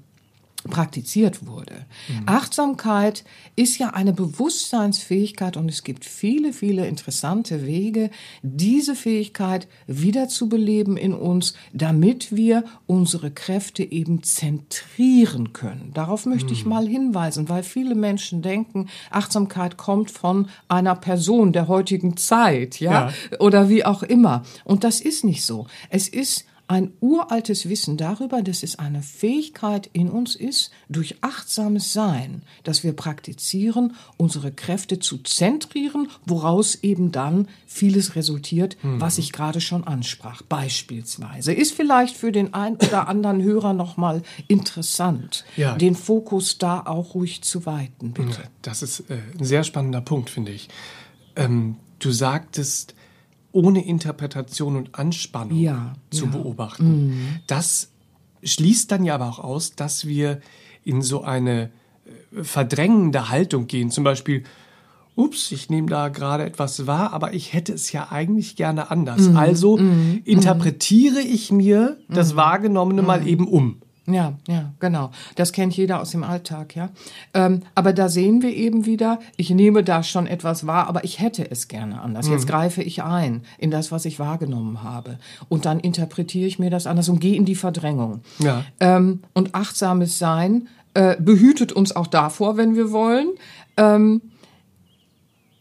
praktiziert 0.70 1.46
wurde. 1.46 1.86
Mhm. 2.08 2.24
Achtsamkeit 2.26 3.24
ist 3.56 3.78
ja 3.78 3.90
eine 3.92 4.14
Bewusstseinsfähigkeit 4.14 5.58
und 5.58 5.70
es 5.70 5.84
gibt 5.84 6.06
viele, 6.06 6.54
viele 6.54 6.88
interessante 6.88 7.66
Wege, 7.66 8.10
diese 8.42 8.96
Fähigkeit 8.96 9.68
wiederzubeleben 9.88 10.98
in 10.98 11.14
uns, 11.14 11.54
damit 11.74 12.36
wir 12.36 12.64
unsere 12.88 13.32
Kräfte 13.32 13.84
eben 13.84 14.24
zentrieren 14.24 15.54
können. 15.54 15.92
Darauf 15.94 16.26
möchte 16.26 16.48
mhm. 16.48 16.54
ich 16.54 16.66
mal 16.66 16.88
hinweisen, 16.88 17.50
weil 17.50 17.64
viele 17.64 17.96
Menschen 17.96 18.42
denken, 18.42 18.88
Achtsamkeit 19.12 19.78
kommt 19.78 20.12
von 20.12 20.48
einer 20.68 20.96
Person 20.96 21.54
der 21.54 21.68
heutigen 21.68 22.18
Zeit, 22.18 22.80
ja, 22.80 23.10
ja. 23.32 23.40
oder 23.40 23.70
wie 23.70 23.86
auch 23.86 24.04
immer. 24.04 24.44
Und 24.64 24.84
das 24.84 25.02
ist 25.02 25.24
nicht 25.24 25.46
so. 25.46 25.68
Es 25.90 26.08
ist 26.08 26.46
ein 26.68 26.94
uraltes 27.00 27.70
Wissen 27.70 27.98
darüber, 27.98 28.42
dass 28.42 28.64
es 28.64 28.80
eine 28.80 29.04
Fähigkeit 29.04 29.90
in 29.94 30.10
uns 30.10 30.36
ist, 30.36 30.72
durch 30.90 31.18
achtsames 31.22 31.94
Sein, 31.94 32.42
dass 32.64 32.84
wir 32.84 32.94
praktizieren, 32.94 33.96
unsere 34.18 34.52
Kräfte 34.52 35.00
zu 35.00 35.20
zentrieren, 35.20 36.10
woraus 36.26 36.76
eben 36.76 37.12
dann 37.12 37.48
vieles 37.68 38.16
resultiert, 38.16 38.78
hm. 38.82 39.00
was 39.00 39.18
ich 39.18 39.32
gerade 39.32 39.62
schon 39.62 39.84
ansprach. 39.84 40.42
Beispielsweise 40.42 41.54
ist 41.54 41.74
vielleicht 41.74 42.18
für 42.18 42.32
den 42.32 42.54
einen 42.54 42.78
oder 42.78 43.08
anderen 43.08 43.44
Hörer 43.44 43.74
nochmal 43.74 44.24
interessant, 44.48 45.46
ja. 45.58 45.76
den 45.76 45.96
Fokus 45.96 46.58
da 46.58 46.82
auch 46.82 47.14
ruhig 47.14 47.44
zu 47.44 47.66
weiten, 47.66 48.12
bitte. 48.12 48.44
Das 48.62 48.82
ist 48.82 49.02
äh, 49.12 49.20
ein 49.38 49.46
sehr 49.46 49.64
spannender 49.64 50.02
Punkt, 50.02 50.30
finde 50.30 50.52
ich. 50.52 50.70
Ähm, 51.36 51.76
du 52.00 52.12
sagtest, 52.12 52.96
ohne 53.56 53.86
Interpretation 53.86 54.76
und 54.76 55.00
Anspannung 55.00 55.58
ja, 55.58 55.94
zu 56.12 56.26
ja. 56.26 56.32
beobachten. 56.32 57.08
Mhm. 57.08 57.28
Das 57.48 57.90
schließt 58.44 58.92
dann 58.92 59.06
ja 59.06 59.16
aber 59.16 59.30
auch 59.30 59.40
aus, 59.40 59.76
dass 59.76 60.06
wir 60.06 60.42
in 60.84 61.02
so 61.02 61.24
eine 61.24 61.72
äh, 62.34 62.44
verdrängende 62.44 63.30
Haltung 63.30 63.68
gehen. 63.68 63.92
Zum 63.92 64.04
Beispiel, 64.04 64.44
ups, 65.16 65.54
ich 65.54 65.70
nehme 65.70 65.88
da 65.88 66.10
gerade 66.10 66.44
etwas 66.44 66.86
wahr, 66.86 67.14
aber 67.14 67.34
ich 67.34 67.54
hätte 67.54 67.72
es 67.72 67.94
ja 67.94 68.12
eigentlich 68.12 68.58
gerne 68.58 68.92
anders. 68.92 69.30
Mhm. 69.30 69.38
Also 69.38 69.78
mhm. 69.78 70.22
interpretiere 70.26 71.22
ich 71.22 71.50
mir 71.54 71.98
das 72.10 72.34
mhm. 72.34 72.38
Wahrgenommene 72.38 73.04
mal 73.04 73.22
mhm. 73.22 73.28
eben 73.28 73.48
um. 73.48 73.82
Ja, 74.08 74.34
ja, 74.48 74.72
genau. 74.80 75.12
Das 75.36 75.52
kennt 75.52 75.76
jeder 75.76 76.00
aus 76.00 76.12
dem 76.12 76.24
Alltag, 76.24 76.76
ja. 76.76 76.90
Ähm, 77.34 77.62
aber 77.74 77.92
da 77.92 78.08
sehen 78.08 78.42
wir 78.44 78.54
eben 78.54 78.86
wieder, 78.86 79.20
ich 79.36 79.50
nehme 79.50 79.84
da 79.84 80.04
schon 80.04 80.28
etwas 80.28 80.68
wahr, 80.68 80.88
aber 80.88 81.04
ich 81.04 81.20
hätte 81.20 81.50
es 81.50 81.68
gerne 81.68 82.02
anders. 82.02 82.28
Mhm. 82.28 82.34
Jetzt 82.34 82.48
greife 82.48 82.84
ich 82.84 83.02
ein 83.02 83.42
in 83.58 83.72
das, 83.72 83.92
was 83.92 84.06
ich 84.06 84.20
wahrgenommen 84.20 84.84
habe. 84.84 85.18
Und 85.50 85.66
dann 85.66 85.80
interpretiere 85.80 86.48
ich 86.48 86.60
mir 86.60 86.70
das 86.70 86.86
anders 86.86 87.10
und 87.10 87.20
gehe 87.20 87.36
in 87.36 87.46
die 87.46 87.56
Verdrängung. 87.56 88.22
Ja. 88.40 88.64
Ähm, 88.80 89.22
und 89.34 89.56
achtsames 89.56 90.20
Sein 90.20 90.68
äh, 90.94 91.16
behütet 91.20 91.72
uns 91.72 91.96
auch 91.96 92.08
davor, 92.08 92.58
wenn 92.58 92.76
wir 92.76 92.92
wollen. 92.92 93.30
Ähm, 93.78 94.22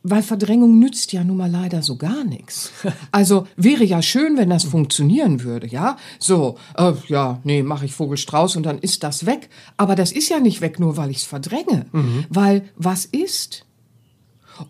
weil 0.07 0.23
Verdrängung 0.23 0.79
nützt 0.79 1.13
ja 1.13 1.25
nun 1.25 1.39
mal 1.39 1.51
leider 1.51 1.83
so 1.83 1.97
gar 1.97 2.25
nichts. 2.25 2.71
Also 3.11 3.47
wäre 3.57 3.85
ja 3.85 4.03
schön, 4.03 4.37
wenn 4.37 4.51
das 4.51 4.65
funktionieren 4.65 5.43
würde, 5.43 5.67
ja? 5.67 5.97
So, 6.19 6.57
äh, 6.77 6.93
ja, 7.09 7.41
nee, 7.45 7.63
mache 7.63 7.87
ich 7.87 7.95
Vogelstrauß 7.95 8.57
und 8.57 8.65
dann 8.65 8.79
ist 8.79 9.03
das 9.03 9.25
weg. 9.25 9.49
Aber 9.77 9.95
das 9.95 10.13
ist 10.13 10.29
ja 10.29 10.41
nicht 10.41 10.61
weg, 10.61 10.79
nur 10.79 10.97
weil 10.97 11.11
ich 11.11 11.19
es 11.19 11.25
verdränge. 11.25 11.87
Mhm. 11.93 12.25
Weil 12.29 12.69
was 12.77 13.07
ist? 13.07 13.65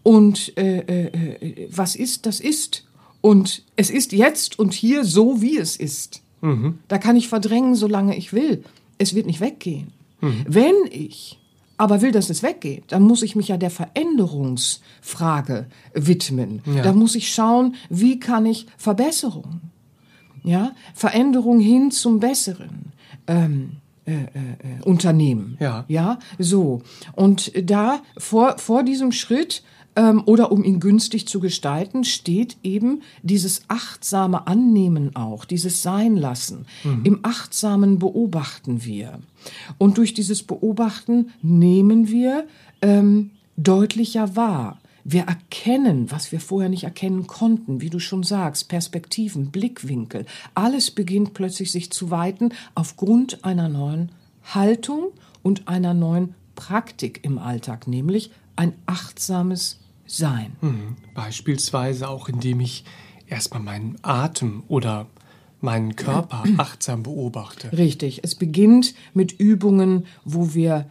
Und 0.03 0.57
äh, 0.57 0.79
äh, 0.79 1.07
äh, 1.07 1.69
was 1.71 1.97
ist, 1.97 2.27
das 2.27 2.39
ist. 2.39 2.87
Und 3.21 3.65
es 3.75 3.91
ist 3.91 4.13
jetzt 4.13 4.59
und 4.59 4.73
hier 4.73 5.05
so, 5.05 5.43
wie 5.43 5.59
es 5.59 5.77
ist. 5.77 6.23
Mhm. 6.43 6.79
Da 6.87 6.99
kann 6.99 7.17
ich 7.17 7.29
verdrängen, 7.29 7.75
solange 7.75 8.17
ich 8.17 8.33
will. 8.33 8.63
Es 8.99 9.15
wird 9.15 9.27
nicht 9.27 9.41
weggehen. 9.41 9.93
Mhm. 10.21 10.45
Wenn 10.47 10.75
ich 10.91 11.39
aber 11.77 12.03
will, 12.03 12.13
dass 12.13 12.31
es 12.31 12.43
weggeht, 12.43 12.85
dann 12.89 13.03
muss 13.03 13.23
ich 13.23 13.37
mich 13.37 13.49
ja 13.49 13.57
der 13.57 13.71
Veränderungsfrage 13.71 15.67
widmen. 15.93 16.63
Ja. 16.67 16.83
Da 16.83 16.93
muss 16.93 17.15
ich 17.15 17.33
schauen, 17.33 17.75
wie 17.89 18.21
kann 18.21 18.47
ich 18.47 18.67
Verbesserung, 18.77 19.61
ja, 20.43 20.73
Veränderung 20.95 21.61
hin 21.61 21.91
zum 21.91 22.21
Besseren. 22.21 22.93
Ähm, 23.27 23.77
äh, 24.07 24.13
äh, 24.13 24.19
äh 24.19 24.85
Unternehmen. 24.85 25.57
Ja. 25.61 25.87
Ja, 25.89 26.19
so. 26.39 26.83
Und 27.15 27.53
da 27.71 28.03
vor, 28.19 28.59
vor 28.59 28.83
diesem 28.83 29.13
Schritt 29.13 29.63
ähm, 29.97 30.23
oder 30.27 30.51
um 30.53 30.65
ihn 30.65 30.81
günstig 30.81 31.27
zu 31.29 31.41
gestalten, 31.41 32.05
steht 32.05 32.57
eben 32.63 33.03
dieses 33.23 33.63
achtsame 33.69 34.47
Annehmen 34.47 35.15
auch, 35.15 35.45
dieses 35.45 35.83
Sein 35.83 36.17
lassen. 36.17 36.67
Mhm. 36.83 37.01
Im 37.05 37.19
achtsamen 37.23 37.99
beobachten 37.99 38.85
wir. 38.85 39.21
Und 39.79 39.99
durch 39.99 40.15
dieses 40.15 40.43
Beobachten 40.43 41.31
nehmen 41.43 42.09
wir 42.09 42.47
ähm, 42.83 43.31
deutlicher 43.57 44.37
wahr. 44.37 44.81
Wir 45.07 45.25
erkennen, 45.25 46.11
was 46.11 46.33
wir 46.33 46.41
vorher 46.41 46.71
nicht 46.71 46.85
erkennen 46.85 47.27
konnten, 47.27 47.83
wie 47.83 47.91
du 47.91 47.99
schon 47.99 48.23
sagst, 48.23 48.71
Perspektiven, 48.71 49.51
Blickwinkel. 49.51 50.25
Alles 50.55 50.91
beginnt 50.91 51.35
plötzlich 51.35 51.71
sich 51.71 51.93
zu 51.93 52.11
weiten 52.11 52.51
aufgrund 52.75 53.45
einer 53.45 53.69
neuen 53.69 54.13
Haltung 54.43 55.09
und 55.43 55.69
einer 55.69 55.93
neuen 55.93 56.35
Praktik 56.55 57.21
im 57.23 57.39
Alltag, 57.39 57.87
nämlich 57.87 58.31
ein 58.57 58.73
achtsames 58.87 59.79
sein. 60.17 60.57
Mhm. 60.61 60.97
Beispielsweise 61.15 62.09
auch, 62.09 62.29
indem 62.29 62.61
ich 62.61 62.85
erstmal 63.29 63.63
meinen 63.63 63.97
Atem 64.03 64.63
oder 64.69 65.07
meinen 65.61 65.97
Körper 65.97 66.45
achtsam 66.59 67.03
beobachte. 67.03 67.77
Richtig. 67.77 68.21
Es 68.23 68.35
beginnt 68.35 68.95
mit 69.15 69.33
Übungen, 69.33 70.07
wo 70.25 70.55
wir 70.55 70.87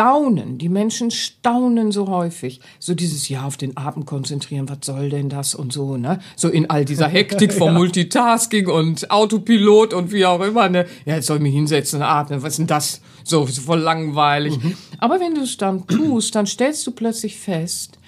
staunen. 0.00 0.58
Die 0.58 0.68
Menschen 0.68 1.10
staunen 1.10 1.92
so 1.92 2.08
häufig. 2.08 2.60
So 2.78 2.94
dieses 2.94 3.28
Ja 3.28 3.44
auf 3.44 3.56
den 3.56 3.76
Atem 3.76 4.06
konzentrieren, 4.06 4.68
was 4.68 4.78
soll 4.82 5.10
denn 5.10 5.28
das 5.28 5.54
und 5.54 5.72
so, 5.72 5.96
ne? 5.96 6.20
So 6.36 6.48
in 6.48 6.70
all 6.70 6.84
dieser 6.84 7.08
Hektik 7.18 7.52
vom 7.52 7.68
ja. 7.68 7.78
Multitasking 7.78 8.68
und 8.68 9.10
Autopilot 9.10 9.92
und 9.92 10.12
wie 10.12 10.24
auch 10.24 10.40
immer, 10.40 10.68
ne? 10.68 10.86
Ja, 11.04 11.16
jetzt 11.16 11.26
soll 11.26 11.38
ich 11.38 11.42
mich 11.42 11.54
hinsetzen 11.54 12.00
und 12.00 12.06
atmen. 12.06 12.42
Was 12.42 12.52
ist 12.52 12.58
denn 12.60 12.66
das? 12.68 13.00
So, 13.24 13.44
so 13.46 13.60
voll 13.60 13.80
langweilig. 13.80 14.62
Mhm. 14.62 14.76
Aber 14.98 15.20
wenn 15.20 15.34
du 15.34 15.42
es 15.42 15.56
dann 15.56 15.86
tust, 15.86 16.34
dann 16.34 16.46
stellst 16.46 16.86
du 16.86 16.92
plötzlich 16.92 17.36
fest, 17.36 17.98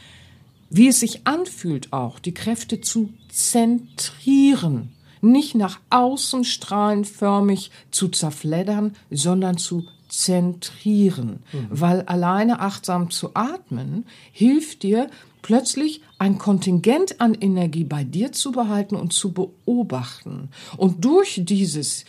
wie 0.75 0.89
es 0.89 1.01
sich 1.01 1.27
anfühlt 1.27 1.93
auch, 1.93 2.19
die 2.19 2.33
Kräfte 2.33 2.81
zu 2.81 3.11
zentrieren, 3.29 4.93
nicht 5.21 5.55
nach 5.55 5.81
außen 5.91 6.45
strahlenförmig 6.45 7.71
zu 7.91 8.09
zerfleddern, 8.09 8.97
sondern 9.11 9.59
zu 9.59 9.85
zentrieren, 10.09 11.43
mhm. 11.53 11.67
weil 11.69 12.03
alleine 12.03 12.61
achtsam 12.61 13.11
zu 13.11 13.31
atmen 13.35 14.07
hilft 14.33 14.83
dir 14.83 15.09
plötzlich 15.43 16.01
ein 16.19 16.39
Kontingent 16.39 17.21
an 17.21 17.35
Energie 17.35 17.85
bei 17.85 18.03
dir 18.03 18.33
zu 18.33 18.51
behalten 18.53 18.97
und 18.97 19.13
zu 19.13 19.33
beobachten. 19.33 20.49
Und 20.79 21.05
durch 21.05 21.43
dieses 21.45 22.07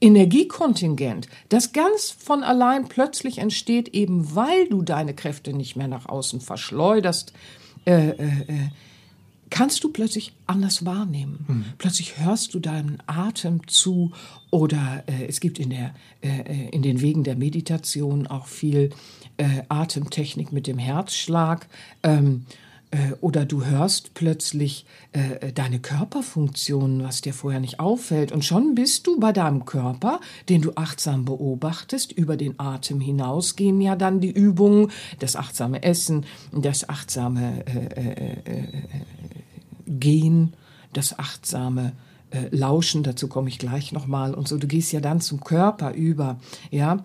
Energiekontingent, 0.00 1.28
das 1.50 1.72
ganz 1.72 2.10
von 2.18 2.42
allein 2.42 2.88
plötzlich 2.88 3.38
entsteht, 3.38 3.88
eben 3.88 4.34
weil 4.34 4.68
du 4.68 4.80
deine 4.80 5.14
Kräfte 5.14 5.52
nicht 5.52 5.76
mehr 5.76 5.88
nach 5.88 6.06
außen 6.06 6.40
verschleuderst, 6.40 7.34
äh, 7.86 8.10
äh, 8.10 8.24
äh, 8.48 8.68
kannst 9.50 9.84
du 9.84 9.92
plötzlich 9.92 10.32
anders 10.46 10.84
wahrnehmen. 10.84 11.44
Mhm. 11.46 11.64
Plötzlich 11.78 12.18
hörst 12.18 12.54
du 12.54 12.58
deinen 12.58 12.98
Atem 13.06 13.66
zu 13.68 14.12
oder 14.50 15.04
äh, 15.06 15.26
es 15.26 15.40
gibt 15.40 15.58
in, 15.58 15.70
der, 15.70 15.94
äh, 16.20 16.40
äh, 16.40 16.68
in 16.70 16.82
den 16.82 17.00
Wegen 17.00 17.24
der 17.24 17.36
Meditation 17.36 18.26
auch 18.26 18.46
viel 18.46 18.90
äh, 19.36 19.62
Atemtechnik 19.68 20.52
mit 20.52 20.66
dem 20.66 20.78
Herzschlag. 20.78 21.68
Ähm, 22.02 22.46
äh, 22.50 22.65
oder 23.20 23.44
du 23.44 23.64
hörst 23.64 24.14
plötzlich 24.14 24.86
äh, 25.12 25.52
deine 25.52 25.80
Körperfunktionen, 25.80 27.02
was 27.02 27.20
dir 27.20 27.34
vorher 27.34 27.60
nicht 27.60 27.80
auffällt. 27.80 28.32
Und 28.32 28.44
schon 28.44 28.74
bist 28.74 29.06
du 29.06 29.18
bei 29.18 29.32
deinem 29.32 29.64
Körper, 29.64 30.20
den 30.48 30.62
du 30.62 30.72
achtsam 30.76 31.24
beobachtest. 31.24 32.12
Über 32.12 32.36
den 32.36 32.58
Atem 32.58 33.00
hinaus 33.00 33.56
gehen 33.56 33.80
ja 33.80 33.96
dann 33.96 34.20
die 34.20 34.30
Übungen, 34.30 34.90
das 35.18 35.36
achtsame 35.36 35.82
Essen, 35.82 36.26
das 36.52 36.88
achtsame 36.88 37.64
äh, 37.66 38.00
äh, 38.00 38.60
äh 38.60 38.66
Gehen, 39.88 40.54
das 40.92 41.16
achtsame 41.16 41.92
Lauschen. 42.50 43.04
Dazu 43.04 43.28
komme 43.28 43.48
ich 43.48 43.60
gleich 43.60 43.92
nochmal. 43.92 44.34
Und 44.34 44.48
so, 44.48 44.58
du 44.58 44.66
gehst 44.66 44.90
ja 44.90 44.98
dann 44.98 45.20
zum 45.20 45.38
Körper 45.38 45.92
über, 45.92 46.40
ja. 46.72 47.04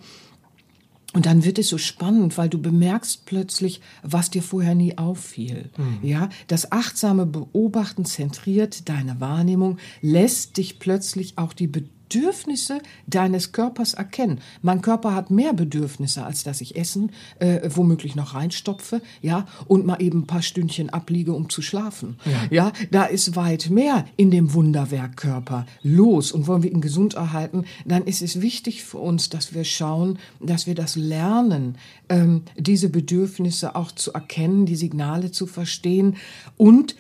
Und 1.13 1.25
dann 1.25 1.44
wird 1.44 1.60
es 1.60 1.68
so 1.68 1.77
spannend, 1.77 2.38
weil 2.38 2.48
du 2.48 2.62
bemerkst 2.62 3.25
plötzlich, 3.25 3.82
was 4.01 4.30
dir 4.30 4.41
vorher 4.41 4.75
nie 4.75 4.98
auffiel. 4.98 5.70
Mhm. 5.77 6.08
Ja, 6.08 6.30
das 6.48 6.72
achtsame 6.72 7.25
Beobachten 7.25 8.06
zentriert 8.06 8.88
deine 8.88 9.20
Wahrnehmung, 9.20 9.77
lässt 10.01 10.56
dich 10.58 10.80
plötzlich 10.80 11.38
auch 11.38 11.53
die 11.53 11.68
Bedürfnisse 11.68 12.00
Bedürfnisse 12.12 12.82
deines 13.08 13.53
Körpers 13.53 13.94
erkennen. 13.94 14.41
Mein 14.62 14.82
Körper 14.82 15.15
hat 15.15 15.32
mehr 15.32 15.53
Bedürfnisse, 15.53 16.25
als 16.25 16.44
dass 16.44 16.60
ich 16.60 16.75
Essen 16.75 17.12
äh, 17.39 17.70
womöglich 17.74 18.15
noch 18.15 18.34
reinstopfe, 18.34 19.01
ja, 19.22 19.48
und 19.68 19.86
mal 19.86 20.01
eben 20.01 20.22
ein 20.24 20.27
paar 20.27 20.41
Stündchen 20.41 20.89
abliege, 20.89 21.32
um 21.32 21.50
zu 21.50 21.62
schlafen. 21.62 22.18
Ja, 22.25 22.48
ja 22.50 22.74
da 22.91 23.06
ist 23.06 23.38
weit 23.38 23.70
mehr 23.70 24.06
in 24.18 24.30
dem 24.30 24.53
Wunderwerkkörper 24.53 25.65
los. 25.84 26.34
Und 26.34 26.48
wollen 26.48 26.63
wir 26.63 26.72
ihn 26.72 26.82
gesund 26.82 27.13
erhalten, 27.13 27.63
dann 27.86 28.03
ist 28.03 28.22
es 28.22 28.41
wichtig 28.41 28.84
für 28.84 28.98
uns, 28.98 29.30
dass 29.30 29.53
wir 29.53 29.63
schauen, 29.63 30.20
dass 30.41 30.68
wir 30.68 30.75
das 30.75 30.98
lernen, 30.98 31.77
ähm, 32.10 32.44
diese 32.58 32.89
Bedürfnisse 32.89 33.75
auch 33.77 33.94
zu 33.94 34.12
erkennen, 34.12 34.65
die 34.65 34.75
Signale 34.75 35.32
zu 35.32 35.48
verstehen 35.48 36.18
und 36.58 36.96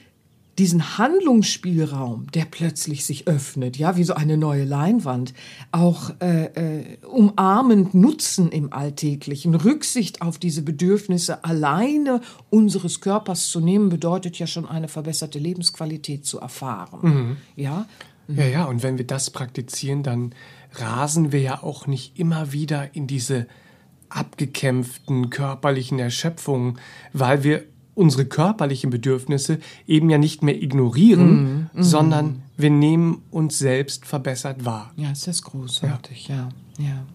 diesen 0.61 0.99
Handlungsspielraum, 0.99 2.27
der 2.35 2.45
plötzlich 2.45 3.03
sich 3.03 3.27
öffnet, 3.27 3.77
ja, 3.77 3.97
wie 3.97 4.03
so 4.03 4.13
eine 4.13 4.37
neue 4.37 4.63
Leinwand, 4.63 5.33
auch 5.71 6.11
äh, 6.21 6.43
äh, 6.43 6.97
umarmend 7.03 7.95
nutzen 7.95 8.51
im 8.51 8.71
Alltäglichen, 8.71 9.55
Rücksicht 9.55 10.21
auf 10.21 10.37
diese 10.37 10.61
Bedürfnisse 10.61 11.43
alleine 11.43 12.21
unseres 12.51 13.01
Körpers 13.01 13.47
zu 13.47 13.59
nehmen, 13.59 13.89
bedeutet 13.89 14.37
ja 14.37 14.45
schon 14.45 14.67
eine 14.67 14.87
verbesserte 14.87 15.39
Lebensqualität 15.39 16.27
zu 16.27 16.39
erfahren. 16.39 16.99
Mhm. 17.01 17.37
Ja? 17.55 17.87
Ja, 18.27 18.45
ja, 18.45 18.65
und 18.65 18.83
wenn 18.83 18.99
wir 18.99 19.07
das 19.07 19.31
praktizieren, 19.31 20.03
dann 20.03 20.35
rasen 20.73 21.31
wir 21.31 21.41
ja 21.41 21.63
auch 21.63 21.87
nicht 21.87 22.19
immer 22.19 22.53
wieder 22.53 22.95
in 22.95 23.07
diese 23.07 23.47
abgekämpften 24.09 25.31
körperlichen 25.31 25.97
Erschöpfungen, 25.97 26.77
weil 27.13 27.43
wir 27.43 27.63
unsere 28.01 28.25
körperlichen 28.25 28.89
Bedürfnisse 28.89 29.59
eben 29.87 30.09
ja 30.09 30.17
nicht 30.17 30.41
mehr 30.41 30.61
ignorieren, 30.61 31.69
mm, 31.73 31.79
mm. 31.79 31.83
sondern 31.83 32.41
wir 32.57 32.71
nehmen 32.71 33.21
uns 33.29 33.59
selbst 33.59 34.05
verbessert 34.05 34.65
wahr. 34.65 34.91
Ja, 34.97 35.11
ist 35.11 35.27
das 35.27 35.43
großartig, 35.43 36.27
ja. 36.27 36.49
ja. 36.79 36.85
ja. 36.85 37.05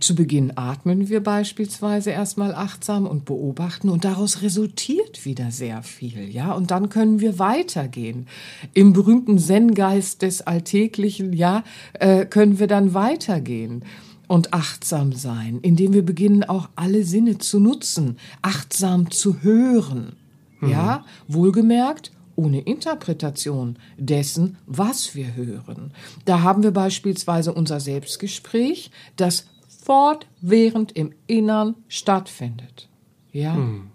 Zu 0.00 0.14
Beginn 0.14 0.52
atmen 0.56 1.08
wir 1.08 1.22
beispielsweise 1.22 2.10
erstmal 2.10 2.54
achtsam 2.54 3.06
und 3.06 3.24
beobachten 3.24 3.88
und 3.88 4.04
daraus 4.04 4.42
resultiert 4.42 5.24
wieder 5.24 5.50
sehr 5.50 5.82
viel, 5.82 6.28
ja. 6.28 6.52
Und 6.52 6.70
dann 6.70 6.88
können 6.88 7.20
wir 7.20 7.38
weitergehen. 7.38 8.26
Im 8.74 8.92
berühmten 8.92 9.38
Zen-Geist 9.38 10.22
des 10.22 10.42
Alltäglichen, 10.42 11.32
ja, 11.32 11.62
äh, 11.94 12.26
können 12.26 12.58
wir 12.58 12.66
dann 12.66 12.92
weitergehen 12.94 13.84
und 14.28 14.52
achtsam 14.52 15.12
sein, 15.12 15.60
indem 15.62 15.92
wir 15.92 16.04
beginnen 16.04 16.44
auch 16.44 16.68
alle 16.76 17.04
Sinne 17.04 17.38
zu 17.38 17.60
nutzen, 17.60 18.18
achtsam 18.42 19.10
zu 19.10 19.42
hören. 19.42 20.16
Mhm. 20.60 20.70
Ja, 20.70 21.04
wohlgemerkt, 21.28 22.12
ohne 22.34 22.60
Interpretation 22.60 23.78
dessen, 23.96 24.58
was 24.66 25.14
wir 25.14 25.34
hören. 25.34 25.92
Da 26.24 26.42
haben 26.42 26.62
wir 26.62 26.70
beispielsweise 26.70 27.52
unser 27.52 27.80
Selbstgespräch, 27.80 28.90
das 29.16 29.46
fortwährend 29.82 30.92
im 30.92 31.12
Innern 31.26 31.76
stattfindet. 31.88 32.88
Ja. 33.32 33.54
Mhm. 33.54 33.90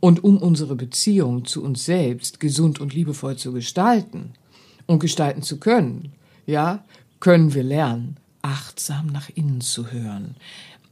Und 0.00 0.24
um 0.24 0.38
unsere 0.38 0.74
Beziehung 0.74 1.44
zu 1.44 1.62
uns 1.62 1.84
selbst 1.84 2.40
gesund 2.40 2.80
und 2.80 2.94
liebevoll 2.94 3.36
zu 3.36 3.52
gestalten 3.52 4.32
und 4.86 4.98
gestalten 4.98 5.42
zu 5.42 5.58
können, 5.58 6.12
ja, 6.46 6.84
können 7.20 7.54
wir 7.54 7.62
lernen, 7.62 8.16
achtsam 8.42 9.06
nach 9.06 9.30
innen 9.34 9.60
zu 9.60 9.90
hören. 9.90 10.36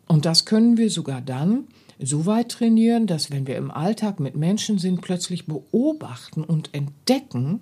Und 0.07 0.25
das 0.25 0.45
können 0.45 0.77
wir 0.77 0.91
sogar 0.91 1.21
dann 1.21 1.65
so 2.01 2.27
weit 2.27 2.51
trainieren, 2.51 3.07
dass 3.07 3.31
wenn 3.31 3.47
wir 3.47 3.57
im 3.57 3.71
Alltag 3.71 4.21
mit 4.21 4.37
Menschen 4.37 4.79
sind, 4.79 5.03
plötzlich 5.03 5.47
beobachten 5.47 6.43
und 6.43 6.75
entdecken, 6.75 7.61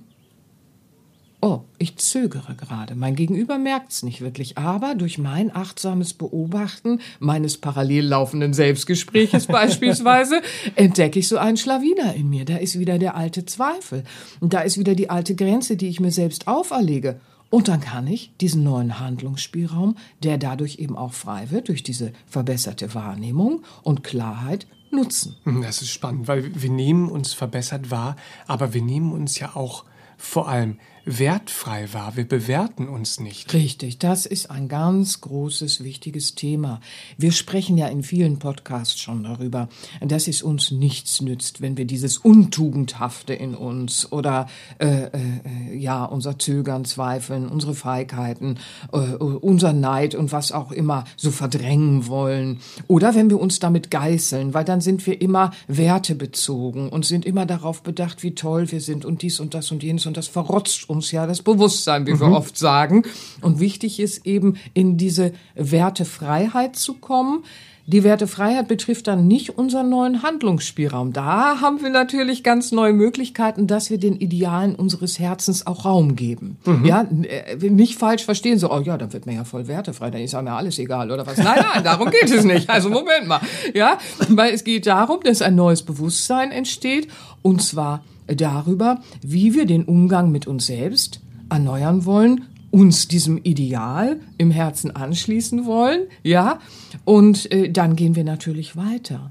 oh, 1.41 1.61
ich 1.79 1.97
zögere 1.97 2.55
gerade. 2.55 2.95
Mein 2.95 3.15
Gegenüber 3.17 3.59
merkt 3.59 3.93
es 3.93 4.03
nicht 4.03 4.21
wirklich, 4.21 4.59
aber 4.59 4.95
durch 4.95 5.19
mein 5.19 5.55
achtsames 5.55 6.15
Beobachten 6.15 7.01
meines 7.21 7.59
parallel 7.59 8.07
laufenden 8.07 8.55
Selbstgespräches 8.55 9.47
beispielsweise 9.49 10.41
entdecke 10.75 11.19
ich 11.19 11.29
so 11.29 11.39
einen 11.39 11.57
Schlawiner 11.57 12.15
in 12.15 12.29
mir. 12.29 12.45
Da 12.45 12.57
ist 12.57 12.79
wieder 12.79 12.99
der 12.99 13.17
alte 13.17 13.45
Zweifel. 13.45 14.05
Und 14.41 14.53
da 14.53 14.61
ist 14.61 14.79
wieder 14.79 14.95
die 14.95 15.11
alte 15.11 15.35
Grenze, 15.35 15.77
die 15.77 15.89
ich 15.89 16.01
mir 16.01 16.13
selbst 16.13 16.49
auferlege. 16.49 17.21
Und 17.51 17.69
dann 17.69 17.81
kann 17.81 18.07
ich 18.07 18.31
diesen 18.41 18.63
neuen 18.63 19.01
Handlungsspielraum, 19.01 19.97
der 20.23 20.39
dadurch 20.39 20.79
eben 20.79 20.97
auch 20.97 21.13
frei 21.13 21.51
wird, 21.51 21.69
durch 21.69 21.83
diese 21.83 22.13
verbesserte 22.27 22.95
Wahrnehmung 22.95 23.63
und 23.83 24.05
Klarheit, 24.05 24.67
nutzen. 24.91 25.37
Hm, 25.45 25.63
das 25.63 25.83
ist 25.83 25.91
spannend, 25.91 26.29
weil 26.29 26.51
wir 26.55 26.71
nehmen 26.71 27.11
uns 27.11 27.35
verbessert 27.35 27.91
wahr, 27.91 28.17
aber 28.47 28.73
wir 28.75 28.83
nehmen 28.83 29.13
uns 29.13 29.39
ja 29.39 29.55
auch 29.55 29.85
vor 30.17 30.49
allem 30.49 30.79
wertfrei 31.09 31.89
war. 31.93 32.17
Wir 32.17 32.29
bewerten 32.29 32.87
uns 32.87 33.19
nicht. 33.19 33.55
Richtig, 33.55 33.99
das 33.99 34.27
ist 34.27 34.51
ein 34.51 34.69
ganz 34.69 35.23
großes, 35.23 35.83
wichtiges 35.83 36.35
Thema. 36.35 36.81
Wir 37.17 37.33
sprechen 37.33 37.79
ja 37.79 37.87
in 37.89 38.03
vielen 38.03 38.39
Podcasts 38.39 39.01
schon 39.01 39.25
darüber, 39.25 39.69
dass 40.03 40.29
es 40.29 40.43
uns 40.43 40.71
nichts 40.71 41.23
nützt, 41.23 41.63
wenn 41.63 41.79
wir 41.79 41.87
dieses 41.87 42.19
Untugendhafte 42.19 43.33
in 43.33 43.55
uns 43.55 44.13
oder 44.13 44.49
äh, 44.79 45.05
äh, 45.05 45.77
ja 45.77 46.05
unser 46.05 46.39
Zögern, 46.39 46.85
Zweifeln, 46.85 47.49
unsere 47.49 47.75
Feigheiten, 47.75 48.59
äh, 48.93 48.99
unser 48.99 49.73
Neid 49.73 50.15
und 50.15 50.31
was 50.31 50.53
auch 50.53 50.73
immer 50.73 51.05
so 51.17 51.31
verdrängen 51.31 52.07
wollen. 52.07 52.61
Oder 52.87 53.15
wenn 53.15 53.31
wir 53.31 53.41
uns 53.41 53.61
damit 53.61 53.91
geißeln, 53.91 54.53
weil 54.53 54.65
dann 54.65 54.83
sind 54.83 55.07
wir 55.07 55.21
immer 55.23 55.53
wertebezogen 55.69 56.91
und 56.91 57.07
sind 57.07 57.25
immer 57.25 57.47
darauf 57.47 57.83
bedacht, 57.83 58.23
wie 58.23 58.35
toll 58.35 58.71
wir 58.71 58.83
sind 58.83 59.07
und 59.07 59.23
dies 59.23 59.41
und 59.41 59.55
das 59.55 59.71
und 59.73 59.83
jenes 59.83 60.05
und 60.05 60.17
das 60.17 60.29
verrotzt 60.29 60.91
uns 60.91 60.98
uns 60.99 61.13
ja 61.13 61.27
das 61.27 61.43
Bewusstsein, 61.43 62.07
wie 62.07 62.15
mhm. 62.15 62.21
wir 62.21 62.33
oft 62.33 62.59
sagen. 62.59 63.05
Und 63.41 63.61
wichtig 63.61 64.01
ist 64.01 64.27
eben, 64.27 64.57
in 64.75 64.97
diese 64.97 65.33
Wertefreiheit 65.55 66.77
zu 66.77 66.95
kommen. 66.95 67.45
Die 67.87 68.05
Wertefreiheit 68.05 68.69
betrifft 68.69 69.07
dann 69.07 69.27
nicht 69.27 69.57
unseren 69.57 69.89
neuen 69.89 70.23
Handlungsspielraum. 70.23 71.15
Da 71.15 71.63
haben 71.63 71.81
wir 71.81 71.89
natürlich 71.89 72.43
ganz 72.45 72.71
neue 72.71 72.93
Möglichkeiten, 72.93 73.67
dass 73.67 73.89
wir 73.89 73.97
den 73.97 74.17
Idealen 74.17 74.75
unseres 74.75 75.19
Herzens 75.19 75.67
auch 75.67 75.87
Raum 75.87 76.15
geben. 76.15 76.59
Mhm. 76.67 76.85
Ja, 76.85 77.09
äh, 77.23 77.57
nicht 77.71 77.99
falsch 77.99 78.25
verstehen, 78.25 78.59
so, 78.59 78.71
oh 78.71 78.81
ja, 78.81 78.99
dann 78.99 79.15
wird 79.15 79.25
mir 79.25 79.37
ja 79.37 79.45
voll 79.45 79.69
wertefrei, 79.69 80.11
dann 80.11 80.21
ist 80.21 80.33
ja 80.33 80.43
mir 80.43 80.53
alles 80.53 80.79
egal 80.79 81.11
oder 81.11 81.27
was. 81.27 81.39
Nein, 81.39 81.65
nein, 81.73 81.83
darum 81.83 82.11
geht 82.11 82.31
es 82.31 82.45
nicht. 82.45 82.69
Also 82.69 82.91
Moment 82.91 83.27
mal. 83.27 83.41
Ja, 83.73 83.97
weil 84.29 84.53
es 84.53 84.65
geht 84.65 84.87
darum, 84.87 85.21
dass 85.23 85.41
ein 85.41 85.55
neues 85.55 85.83
Bewusstsein 85.83 86.51
entsteht 86.51 87.09
und 87.41 87.63
zwar 87.63 88.03
darüber, 88.35 89.01
wie 89.23 89.55
wir 89.55 89.67
den 89.67 89.85
Umgang 89.85 90.31
mit 90.31 90.47
uns 90.47 90.67
selbst 90.67 91.21
erneuern 91.51 92.05
wollen, 92.05 92.45
uns 92.71 93.09
diesem 93.09 93.39
Ideal 93.39 94.21
im 94.37 94.51
Herzen 94.51 94.95
anschließen 94.95 95.65
wollen, 95.65 96.03
ja, 96.23 96.61
und 97.05 97.51
äh, 97.51 97.71
dann 97.71 97.97
gehen 97.97 98.15
wir 98.15 98.25
natürlich 98.25 98.77
weiter 98.77 99.31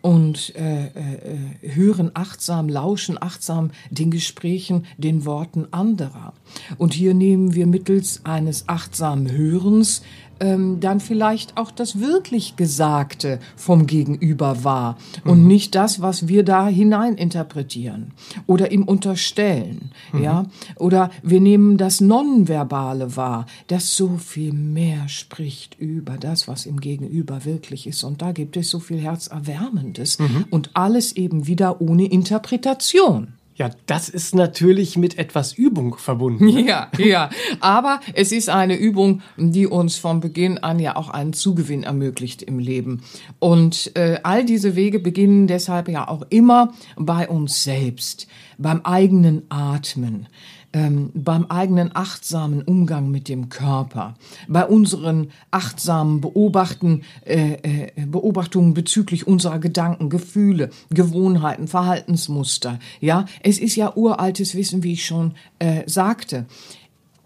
und 0.00 0.54
äh, 0.56 0.86
äh, 0.86 1.38
hören 1.62 2.12
achtsam, 2.14 2.68
lauschen 2.68 3.20
achtsam 3.20 3.70
den 3.90 4.10
Gesprächen, 4.10 4.86
den 4.96 5.24
Worten 5.24 5.66
anderer. 5.72 6.34
Und 6.76 6.94
hier 6.94 7.14
nehmen 7.14 7.54
wir 7.54 7.66
mittels 7.66 8.24
eines 8.24 8.68
achtsamen 8.68 9.30
Hörens 9.30 10.02
ähm, 10.40 10.80
dann 10.80 11.00
vielleicht 11.00 11.56
auch 11.56 11.70
das 11.70 12.00
wirklich 12.00 12.56
Gesagte 12.56 13.38
vom 13.56 13.86
Gegenüber 13.86 14.64
wahr 14.64 14.96
und 15.24 15.42
mhm. 15.42 15.48
nicht 15.48 15.74
das, 15.74 16.00
was 16.00 16.28
wir 16.28 16.44
da 16.44 16.68
hinein 16.68 17.16
interpretieren 17.16 18.12
oder 18.46 18.72
ihm 18.72 18.82
unterstellen, 18.84 19.92
mhm. 20.12 20.22
ja, 20.22 20.46
oder 20.76 21.10
wir 21.22 21.40
nehmen 21.40 21.76
das 21.76 22.00
Nonverbale 22.00 23.16
wahr, 23.16 23.46
das 23.66 23.96
so 23.96 24.16
viel 24.18 24.52
mehr 24.52 25.08
spricht 25.08 25.78
über 25.78 26.16
das, 26.18 26.48
was 26.48 26.66
im 26.66 26.80
Gegenüber 26.80 27.44
wirklich 27.44 27.86
ist 27.86 28.04
und 28.04 28.22
da 28.22 28.32
gibt 28.32 28.56
es 28.56 28.70
so 28.70 28.80
viel 28.80 28.98
Herzerwärmendes 28.98 30.18
mhm. 30.18 30.46
und 30.50 30.70
alles 30.74 31.12
eben 31.16 31.46
wieder 31.46 31.80
ohne 31.80 32.06
Interpretation. 32.06 33.37
Ja, 33.58 33.70
das 33.86 34.08
ist 34.08 34.36
natürlich 34.36 34.96
mit 34.96 35.18
etwas 35.18 35.52
Übung 35.52 35.96
verbunden. 35.96 36.46
Ja, 36.48 36.90
ja. 36.96 37.28
Aber 37.58 37.98
es 38.14 38.30
ist 38.30 38.48
eine 38.48 38.76
Übung, 38.76 39.20
die 39.36 39.66
uns 39.66 39.96
von 39.96 40.20
Beginn 40.20 40.58
an 40.58 40.78
ja 40.78 40.94
auch 40.94 41.08
einen 41.08 41.32
Zugewinn 41.32 41.82
ermöglicht 41.82 42.40
im 42.42 42.60
Leben. 42.60 43.02
Und 43.40 43.90
äh, 43.96 44.20
all 44.22 44.44
diese 44.44 44.76
Wege 44.76 45.00
beginnen 45.00 45.48
deshalb 45.48 45.88
ja 45.88 46.06
auch 46.06 46.22
immer 46.30 46.72
bei 46.96 47.28
uns 47.28 47.64
selbst, 47.64 48.28
beim 48.58 48.82
eigenen 48.84 49.42
Atmen 49.48 50.28
ähm, 50.72 51.10
beim 51.14 51.46
eigenen 51.46 51.94
achtsamen 51.94 52.62
Umgang 52.62 53.10
mit 53.10 53.28
dem 53.28 53.48
Körper, 53.48 54.14
bei 54.48 54.66
unseren 54.66 55.30
achtsamen 55.50 56.20
Beobachten, 56.20 57.02
äh, 57.24 57.54
äh, 57.62 58.06
Beobachtungen 58.06 58.74
bezüglich 58.74 59.26
unserer 59.26 59.58
Gedanken, 59.58 60.10
Gefühle, 60.10 60.70
Gewohnheiten, 60.90 61.68
Verhaltensmuster. 61.68 62.78
Ja, 63.00 63.24
es 63.42 63.58
ist 63.58 63.76
ja 63.76 63.94
uraltes 63.94 64.54
Wissen, 64.54 64.82
wie 64.82 64.92
ich 64.92 65.06
schon 65.06 65.32
äh, 65.58 65.82
sagte. 65.86 66.46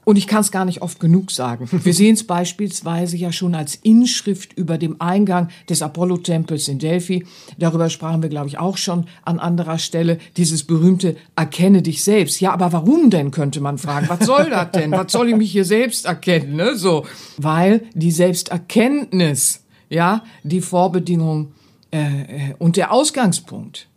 Und 0.05 0.17
ich 0.17 0.27
kann 0.27 0.41
es 0.41 0.51
gar 0.51 0.65
nicht 0.65 0.83
oft 0.83 0.99
genug 0.99 1.31
sagen. 1.31 1.69
Wir 1.71 1.95
sehen 1.95 2.15
es 2.15 2.27
beispielsweise 2.27 3.17
ja 3.17 3.31
schon 3.31 3.55
als 3.55 3.77
Inschrift 3.77 4.53
über 4.55 4.77
dem 4.77 5.01
Eingang 5.01 5.49
des 5.69 5.81
Apollo-Tempels 5.81 6.67
in 6.69 6.81
Delphi. 6.81 7.25
Darüber 7.59 7.88
sprachen 7.88 8.21
wir, 8.21 8.29
glaube 8.29 8.49
ich, 8.49 8.59
auch 8.59 8.77
schon 8.77 9.07
an 9.25 9.38
anderer 9.38 9.79
Stelle. 9.79 10.19
Dieses 10.37 10.65
berühmte 10.65 11.17
Erkenne 11.37 11.83
dich 11.83 12.03
selbst. 12.03 12.41
Ja, 12.41 12.53
aber 12.53 12.73
warum 12.73 13.11
denn, 13.11 13.31
könnte 13.31 13.61
man 13.61 13.79
fragen. 13.79 14.09
Was 14.09 14.27
soll 14.27 14.51
das 14.51 14.73
denn? 14.73 14.91
Was 14.91 15.12
soll 15.12 15.29
ich 15.29 15.37
mich 15.37 15.53
hier 15.53 15.65
selbst 15.65 16.07
erkennen? 16.07 16.57
Ne? 16.57 16.75
So, 16.75 17.07
weil 17.37 17.85
die 17.95 18.11
Selbsterkenntnis, 18.11 19.62
ja, 19.88 20.25
die 20.43 20.61
Vorbedingung 20.61 21.53
äh, 21.93 21.99
äh 21.99 22.55
und 22.59 22.77
der 22.77 22.93
Ausgangspunkt 22.93 23.88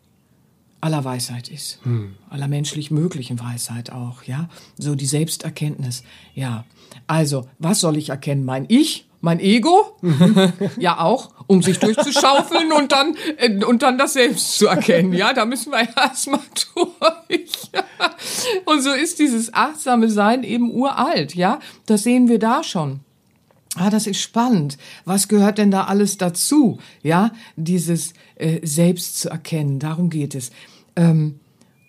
aller 0.86 1.04
Weisheit 1.04 1.50
ist. 1.50 1.80
Hm. 1.84 2.13
Aller 2.30 2.48
menschlich 2.48 2.91
möglichen 2.91 3.39
Weisheit 3.39 3.91
auch, 3.91 4.21
ja. 4.24 4.50
So 4.78 4.93
die 4.93 5.08
Selbsterkenntnis, 5.08 6.04
ja. 6.36 6.63
Also, 7.08 7.48
was 7.58 7.80
soll 7.80 7.98
ich 7.98 8.10
erkennen? 8.10 8.45
Mein 8.45 8.65
Ich? 8.67 9.08
Mein 9.19 9.39
Ego? 9.39 9.98
ja, 10.78 11.00
auch, 11.00 11.32
um 11.48 11.63
sich 11.63 11.80
durchzuschaufeln 11.80 12.71
und 12.71 12.91
dann, 12.91 13.15
äh, 13.38 13.63
und 13.65 13.82
dann 13.82 13.98
das 13.98 14.13
Selbst 14.13 14.60
zu 14.60 14.67
erkennen. 14.67 15.12
Ja, 15.13 15.34
da 15.34 15.45
müssen 15.45 15.71
wir 15.71 15.80
erstmal 15.98 16.41
durch. 16.76 17.71
und 18.65 18.82
so 18.82 18.91
ist 18.91 19.17
dieses 19.17 19.52
achtsame 19.56 20.10
Sein 20.10 20.43
eben 20.43 20.71
uralt, 20.71 21.34
ja. 21.34 21.60
Das 21.88 22.04
sehen 22.04 22.28
wir 22.30 22.38
da 22.38 22.63
schon. 22.63 23.00
Ah, 23.76 23.89
das 23.89 24.06
ist 24.06 24.21
spannend. 24.21 24.78
Was 25.04 25.28
gehört 25.28 25.58
denn 25.58 25.71
da 25.71 25.86
alles 25.86 26.17
dazu? 26.17 26.78
Ja, 27.02 27.32
dieses 27.56 28.13
äh, 28.36 28.60
Selbst 28.65 29.19
zu 29.19 29.30
erkennen. 29.30 29.80
Darum 29.80 30.10
geht 30.10 30.36
es. 30.36 30.52
Ähm, 30.95 31.39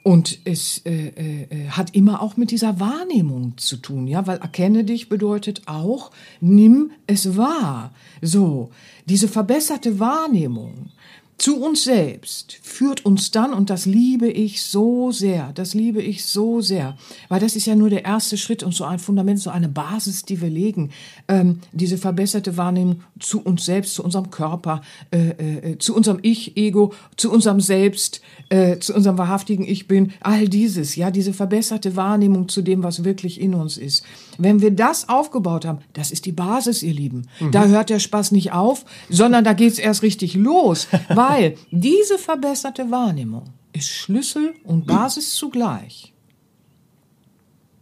und 0.06 0.38
es 0.44 0.82
äh, 0.86 1.08
äh, 1.08 1.68
hat 1.70 1.96
immer 1.96 2.22
auch 2.22 2.36
mit 2.36 2.52
dieser 2.52 2.78
Wahrnehmung 2.78 3.54
zu 3.56 3.76
tun, 3.76 4.06
ja, 4.06 4.24
weil 4.28 4.38
erkenne 4.38 4.84
dich 4.84 5.08
bedeutet 5.08 5.62
auch, 5.66 6.12
nimm 6.40 6.92
es 7.08 7.36
wahr. 7.36 7.92
So, 8.22 8.70
diese 9.06 9.26
verbesserte 9.26 9.98
Wahrnehmung 9.98 10.90
zu 11.38 11.62
uns 11.62 11.84
selbst 11.84 12.58
führt 12.62 13.04
uns 13.04 13.30
dann, 13.30 13.52
und 13.52 13.68
das 13.68 13.84
liebe 13.84 14.28
ich 14.28 14.62
so 14.62 15.12
sehr, 15.12 15.52
das 15.52 15.74
liebe 15.74 16.00
ich 16.00 16.24
so 16.24 16.62
sehr, 16.62 16.96
weil 17.28 17.40
das 17.40 17.56
ist 17.56 17.66
ja 17.66 17.74
nur 17.74 17.90
der 17.90 18.06
erste 18.06 18.38
Schritt 18.38 18.62
und 18.62 18.74
so 18.74 18.84
ein 18.84 18.98
Fundament, 18.98 19.38
so 19.38 19.50
eine 19.50 19.68
Basis, 19.68 20.22
die 20.22 20.40
wir 20.40 20.48
legen, 20.48 20.92
ähm, 21.28 21.60
diese 21.72 21.98
verbesserte 21.98 22.56
Wahrnehmung 22.56 23.02
zu 23.20 23.42
uns 23.42 23.66
selbst, 23.66 23.94
zu 23.94 24.02
unserem 24.02 24.30
Körper, 24.30 24.80
äh, 25.10 25.72
äh, 25.72 25.78
zu 25.78 25.94
unserem 25.94 26.20
Ich, 26.22 26.56
Ego, 26.56 26.94
zu 27.18 27.30
unserem 27.30 27.60
Selbst, 27.60 28.22
äh, 28.48 28.78
zu 28.78 28.94
unserem 28.94 29.18
wahrhaftigen 29.18 29.64
Ich 29.68 29.86
bin, 29.86 30.12
all 30.20 30.48
dieses, 30.48 30.96
ja, 30.96 31.10
diese 31.10 31.34
verbesserte 31.34 31.96
Wahrnehmung 31.96 32.48
zu 32.48 32.62
dem, 32.62 32.82
was 32.82 33.04
wirklich 33.04 33.40
in 33.40 33.54
uns 33.54 33.76
ist. 33.76 34.04
Wenn 34.38 34.60
wir 34.60 34.70
das 34.70 35.08
aufgebaut 35.08 35.64
haben, 35.64 35.78
das 35.92 36.10
ist 36.10 36.26
die 36.26 36.32
Basis, 36.32 36.82
ihr 36.82 36.94
Lieben. 36.94 37.28
Mhm. 37.40 37.50
Da 37.50 37.66
hört 37.66 37.90
der 37.90 38.00
Spaß 38.00 38.32
nicht 38.32 38.52
auf, 38.52 38.84
sondern 39.08 39.44
da 39.44 39.52
geht's 39.52 39.78
erst 39.78 40.02
richtig 40.02 40.34
los, 40.34 40.88
weil 41.08 41.56
diese 41.70 42.18
verbesserte 42.18 42.90
Wahrnehmung 42.90 43.44
ist 43.72 43.88
Schlüssel 43.88 44.54
und 44.64 44.86
Basis 44.86 45.34
zugleich. 45.34 46.12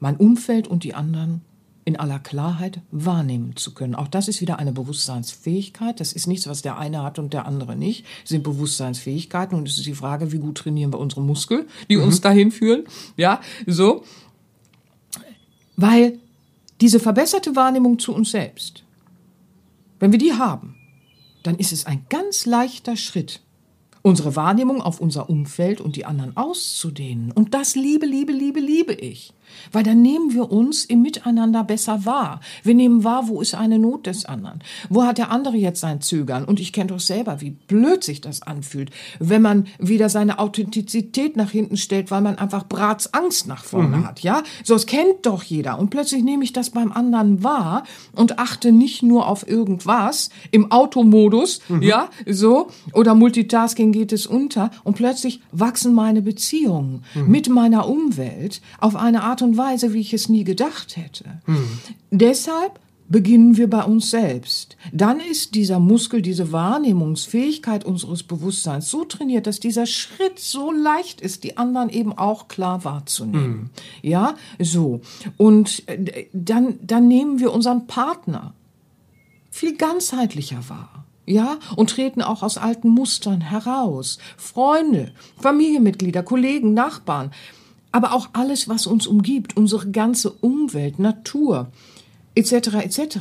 Mein 0.01 0.17
Umfeld 0.17 0.67
und 0.69 0.85
die 0.85 0.95
anderen 0.95 1.43
in 1.85 1.97
aller 1.97 2.19
Klarheit 2.19 2.81
wahrnehmen 2.91 3.57
zu 3.57 3.75
können. 3.75 3.95
Auch 3.95 4.09
das 4.09 4.29
ist 4.29 4.41
wieder 4.41 4.59
eine 4.59 4.73
Bewusstseinsfähigkeit. 4.73 6.01
Das 6.01 6.13
ist 6.13 6.27
nichts, 6.27 6.49
was 6.49 6.63
der 6.63 6.79
eine 6.79 7.03
hat 7.03 7.19
und 7.19 7.33
der 7.33 7.47
andere 7.47 7.77
nicht. 7.77 8.05
Das 8.23 8.31
sind 8.31 8.43
Bewusstseinsfähigkeiten 8.43 9.57
und 9.57 9.69
es 9.69 9.77
ist 9.77 9.87
die 9.87 9.95
Frage, 9.95 10.33
wie 10.33 10.39
gut 10.39 10.59
trainieren 10.59 10.93
wir 10.93 10.99
unsere 10.99 11.21
Muskel, 11.21 11.67
die 11.91 11.97
mhm. 11.97 12.05
uns 12.05 12.21
dahin 12.21 12.51
führen. 12.51 12.85
Ja, 13.17 13.41
so. 13.67 14.05
Weil 15.77 16.19
diese 16.85 17.01
verbesserte 17.01 17.57
Wahrnehmung 17.57 17.99
zu 17.99 18.15
uns 18.15 18.33
selbst, 18.33 18.85
wenn 20.01 20.13
wir 20.13 20.19
die 20.19 20.35
haben, 20.35 20.77
dann 21.43 21.57
ist 21.57 21.73
es 21.73 21.87
ein 21.87 22.05
ganz 22.11 22.45
leichter 22.45 22.95
Schritt, 22.95 23.41
unsere 24.03 24.37
Wahrnehmung 24.37 24.83
auf 24.83 25.01
unser 25.01 25.31
Umfeld 25.31 25.81
und 25.81 25.97
die 25.97 26.05
anderen 26.05 26.37
auszudehnen. 26.37 27.33
Und 27.33 27.55
das 27.55 27.75
liebe, 27.75 28.05
liebe, 28.05 28.33
liebe, 28.33 28.61
liebe 28.61 28.93
ich. 28.93 29.33
Weil 29.73 29.83
dann 29.83 30.03
nehmen 30.03 30.33
wir 30.33 30.51
uns 30.51 30.85
im 30.85 31.03
Miteinander 31.03 31.65
besser 31.65 32.05
wahr. 32.05 32.41
Wir 32.63 32.75
nehmen 32.75 33.05
wahr, 33.05 33.29
wo 33.29 33.41
ist 33.41 33.55
eine 33.55 33.79
Not 33.79 34.07
des 34.07 34.25
anderen? 34.25 34.61
Wo 34.89 35.05
hat 35.05 35.19
der 35.19 35.31
andere 35.31 35.57
jetzt 35.57 35.81
sein 35.81 36.01
Zögern? 36.01 36.45
Und 36.45 36.61
ich 36.61 36.73
kenne 36.73 36.89
doch 36.89 37.01
selber, 37.01 37.41
wie 37.41 37.51
blöd 37.51 38.05
sich 38.05 38.21
das 38.21 38.43
anfühlt, 38.43 38.91
wenn 39.19 39.43
man 39.43 39.67
wieder 39.79 40.09
seine 40.09 40.39
Authentizität 40.39 41.37
nach 41.37 41.51
hinten 41.51 41.77
stellt, 41.77 42.11
weil 42.11 42.21
man 42.21 42.39
einfach 42.39 42.67
Brats 42.69 43.13
Angst 43.15 43.47
nach 43.47 43.65
vorne 43.65 43.99
mhm. 43.99 44.07
hat, 44.07 44.21
ja? 44.21 44.43
So, 44.63 44.75
es 44.75 44.87
kennt 44.87 45.27
doch 45.27 45.43
jeder. 45.43 45.79
Und 45.79 45.91
plötzlich 45.91 46.23
nehme 46.23 46.45
ich 46.45 46.53
das 46.53 46.71
beim 46.71 46.93
anderen 46.93 47.43
wahr 47.43 47.85
und 48.13 48.39
achte 48.39 48.73
nicht 48.73 49.03
nur 49.03 49.29
auf 49.29 49.47
irgendwas 49.49 50.31
im 50.51 50.71
Automodus, 50.71 51.61
mhm. 51.69 51.83
ja, 51.83 52.09
so, 52.27 52.69
oder 52.93 53.15
Multitasking 53.15 53.93
geht 53.93 54.13
es 54.13 54.27
unter 54.27 54.71
und 54.83 54.97
plötzlich 54.97 55.41
wachsen 55.53 55.95
meine 55.95 56.23
Beziehungen 56.23 57.05
mhm. 57.15 57.31
mit 57.31 57.49
meiner 57.49 57.89
Umwelt 57.89 58.61
auf 58.81 58.97
eine 58.97 59.23
Art 59.23 59.43
und 59.45 59.57
Weise, 59.57 59.93
wie 59.93 60.01
ich 60.01 60.13
es 60.13 60.29
nie 60.29 60.45
gedacht 60.45 60.97
hätte. 60.97 61.41
Mhm. 61.47 61.79
Deshalb 62.11 62.81
beginnen 63.09 63.57
wir 63.57 63.69
bei 63.69 63.83
uns 63.85 64.11
selbst. 64.11 64.77
Dann 64.93 65.21
ist 65.21 65.55
dieser 65.55 65.79
Muskel, 65.79 66.23
diese 66.23 66.53
Wahrnehmungsfähigkeit 66.53 67.85
unseres 67.85 68.23
Bewusstseins 68.23 68.89
so 68.89 69.05
trainiert, 69.05 69.47
dass 69.47 69.61
dieser 69.61 69.87
Schritt 69.87 70.39
so 70.39 70.73
leicht 70.73 71.21
ist, 71.21 71.45
die 71.45 71.57
anderen 71.57 71.91
eben 71.91 72.17
auch 72.17 72.49
klar 72.49 72.85
wahrzunehmen. 72.85 73.59
Mhm. 73.59 73.71
Ja, 74.03 74.37
so. 74.59 75.01
Und 75.37 75.87
äh, 75.89 76.27
dann, 76.33 76.79
dann 76.83 77.09
nehmen 77.09 77.41
wir 77.41 77.53
unseren 77.53 77.87
Partner 77.87 78.55
viel 79.51 79.77
ganzheitlicher 79.77 80.69
wahr. 80.69 81.05
Ja, 81.27 81.59
und 81.77 81.89
treten 81.89 82.21
auch 82.21 82.43
aus 82.43 82.59
alten 82.59 82.89
Mustern 82.89 83.41
heraus. 83.41 84.19
Freunde, 84.37 85.13
Familienmitglieder, 85.41 86.23
Kollegen, 86.23 86.75
Nachbarn 86.75 87.31
aber 87.95 88.13
auch 88.13 88.31
alles, 88.33 88.69
was 88.69 88.89
uns 88.89 89.07
umgibt, 89.07 89.57
unsere 89.57 89.89
ganze 89.89 90.33
Umwelt, 90.33 90.99
Natur, 90.99 91.71
etc. 92.35 92.53
etc. 92.83 93.19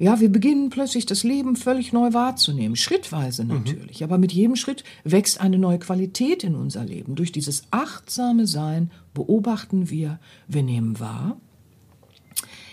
Ja, 0.00 0.18
wir 0.18 0.28
beginnen 0.30 0.68
plötzlich 0.68 1.06
das 1.06 1.22
Leben 1.22 1.54
völlig 1.54 1.92
neu 1.92 2.12
wahrzunehmen, 2.12 2.74
schrittweise 2.74 3.44
mhm. 3.44 3.50
natürlich, 3.54 4.00
mhm. 4.00 4.04
aber 4.04 4.18
mit 4.18 4.32
jedem 4.32 4.56
Schritt 4.56 4.82
wächst 5.04 5.40
eine 5.40 5.58
neue 5.58 5.78
Qualität 5.78 6.42
in 6.42 6.56
unser 6.56 6.84
Leben. 6.84 7.14
Durch 7.14 7.30
dieses 7.30 7.68
achtsame 7.70 8.48
Sein 8.48 8.90
beobachten 9.14 9.90
wir, 9.90 10.18
wir 10.48 10.64
nehmen 10.64 10.98
wahr, 10.98 11.36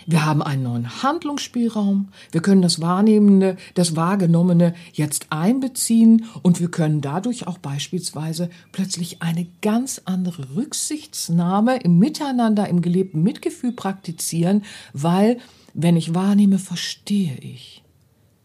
wir 0.06 0.24
haben 0.24 0.42
einen 0.42 0.62
neuen 0.64 1.02
Handlungsspielraum. 1.02 2.08
Wir 2.32 2.42
können 2.42 2.62
das 2.62 2.80
Wahrnehmende, 2.80 3.56
das 3.74 3.96
Wahrgenommene 3.96 4.74
jetzt 4.92 5.26
einbeziehen 5.30 6.26
und 6.42 6.60
wir 6.60 6.70
können 6.70 7.00
dadurch 7.00 7.46
auch 7.46 7.58
beispielsweise 7.58 8.50
plötzlich 8.72 9.22
eine 9.22 9.46
ganz 9.62 10.02
andere 10.04 10.56
Rücksichtsnahme 10.56 11.78
im 11.78 11.98
Miteinander, 11.98 12.68
im 12.68 12.82
gelebten 12.82 13.22
Mitgefühl 13.22 13.72
praktizieren, 13.72 14.62
weil 14.92 15.38
wenn 15.72 15.96
ich 15.96 16.14
wahrnehme, 16.14 16.58
verstehe 16.58 17.36
ich. 17.40 17.83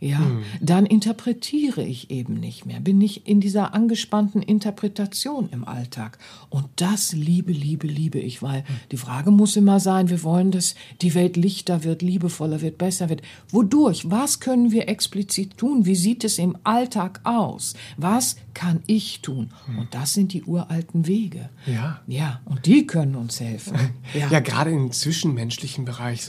Ja, 0.02 0.20
hm. 0.20 0.44
dann 0.62 0.86
interpretiere 0.86 1.84
ich 1.84 2.10
eben 2.10 2.36
nicht 2.36 2.66
mehr, 2.66 2.80
bin 2.80 2.98
nicht 2.98 3.28
in 3.28 3.42
dieser 3.42 3.74
angespannten 3.74 4.42
Interpretation 4.42 5.50
im 5.52 5.68
Alltag. 5.68 6.18
Und 6.50 6.68
das 6.78 7.12
liebe, 7.12 7.52
liebe, 7.52 7.86
liebe 7.86 8.18
ich, 8.18 8.42
weil 8.42 8.60
hm. 8.60 8.76
die 8.94 8.98
Frage 8.98 9.30
muss 9.30 9.58
immer 9.58 9.82
sein, 9.82 10.10
wir 10.10 10.24
wollen, 10.24 10.52
dass 10.52 10.76
die 11.02 11.16
Welt 11.16 11.36
lichter 11.36 11.84
wird, 11.84 12.02
liebevoller 12.02 12.62
wird, 12.62 12.78
besser 12.78 13.10
wird. 13.10 13.24
Wodurch? 13.50 14.10
Was 14.10 14.40
können 14.40 14.72
wir 14.72 14.88
explizit 14.88 15.58
tun? 15.58 15.86
Wie 15.86 15.96
sieht 15.96 16.24
es 16.24 16.40
im 16.40 16.58
Alltag 16.64 17.20
aus? 17.26 17.74
Was 17.98 18.38
kann 18.54 18.82
ich 18.88 19.20
tun? 19.20 19.50
Hm. 19.66 19.80
Und 19.80 19.94
das 19.94 20.14
sind 20.14 20.32
die 20.32 20.44
uralten 20.44 21.08
Wege. 21.08 21.50
Ja. 21.66 22.00
Ja, 22.08 22.40
und 22.46 22.66
die 22.66 22.88
können 22.88 23.16
uns 23.16 23.42
helfen. 23.42 23.78
Ja, 24.14 24.28
ja 24.32 24.40
gerade 24.40 24.72
im 24.72 24.92
zwischenmenschlichen 24.92 25.86
Bereich, 25.86 26.26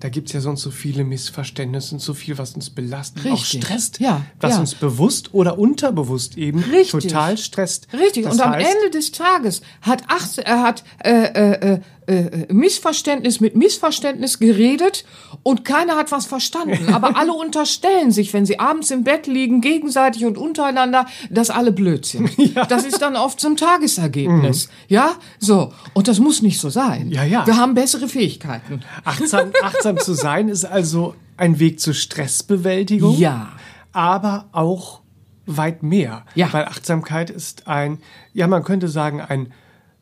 da 0.00 0.08
gibt 0.10 0.28
es 0.28 0.34
ja 0.34 0.40
sonst 0.42 0.60
so 0.60 0.70
viele 0.70 1.02
Missverständnisse 1.02 1.94
und 1.94 2.00
so 2.00 2.12
viel, 2.12 2.36
was 2.36 2.54
uns 2.54 2.68
belastet, 2.68 3.11
Richtig. 3.16 3.32
auch 3.32 3.44
stresst, 3.44 4.00
ja, 4.00 4.22
was 4.40 4.54
ja. 4.54 4.60
uns 4.60 4.74
bewusst 4.74 5.34
oder 5.34 5.58
unterbewusst 5.58 6.36
eben 6.36 6.60
Richtig. 6.60 7.08
total 7.08 7.38
stresst. 7.38 7.88
Richtig, 7.92 8.24
das 8.24 8.34
und 8.34 8.40
am 8.40 8.54
Ende 8.54 8.90
des 8.92 9.12
Tages 9.12 9.62
hat, 9.80 10.02
acht, 10.08 10.38
äh, 10.38 10.44
hat 10.44 10.84
äh, 11.04 11.10
äh, 11.10 11.80
äh 12.06 12.22
äh, 12.22 12.52
Missverständnis 12.52 13.40
mit 13.40 13.56
Missverständnis 13.56 14.38
geredet 14.38 15.04
und 15.42 15.64
keiner 15.64 15.96
hat 15.96 16.12
was 16.12 16.26
verstanden. 16.26 16.92
Aber 16.92 17.16
alle 17.16 17.32
unterstellen 17.32 18.10
sich, 18.10 18.32
wenn 18.32 18.46
sie 18.46 18.58
abends 18.58 18.90
im 18.90 19.04
Bett 19.04 19.26
liegen, 19.26 19.60
gegenseitig 19.60 20.24
und 20.24 20.38
untereinander, 20.38 21.06
dass 21.30 21.50
alle 21.50 21.72
blöd 21.72 22.04
sind. 22.06 22.30
Ja. 22.52 22.66
Das 22.66 22.84
ist 22.84 23.00
dann 23.00 23.16
oft 23.16 23.40
zum 23.40 23.56
Tagesergebnis. 23.56 24.66
Mhm. 24.66 24.72
Ja, 24.88 25.12
so. 25.38 25.72
Und 25.94 26.08
das 26.08 26.18
muss 26.18 26.42
nicht 26.42 26.60
so 26.60 26.70
sein. 26.70 27.08
Ja, 27.10 27.24
ja. 27.24 27.46
Wir 27.46 27.56
haben 27.56 27.74
bessere 27.74 28.08
Fähigkeiten. 28.08 28.80
Achtsam, 29.04 29.52
achtsam 29.62 29.96
zu 29.98 30.12
sein 30.12 30.48
ist 30.48 30.64
also 30.64 31.14
ein 31.36 31.60
Weg 31.60 31.80
zur 31.80 31.94
Stressbewältigung. 31.94 33.16
Ja. 33.16 33.52
Aber 33.92 34.48
auch 34.52 35.02
weit 35.46 35.82
mehr. 35.82 36.24
Ja. 36.34 36.52
Weil 36.52 36.64
Achtsamkeit 36.64 37.30
ist 37.30 37.68
ein, 37.68 37.98
ja, 38.32 38.46
man 38.48 38.64
könnte 38.64 38.88
sagen, 38.88 39.20
ein 39.20 39.52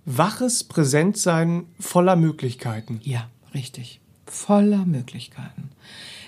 waches 0.04 0.64
Präsentsein 0.64 1.66
voller 1.78 2.16
Möglichkeiten. 2.16 3.00
Ja, 3.02 3.28
richtig. 3.54 4.00
voller 4.26 4.84
Möglichkeiten. 4.86 5.70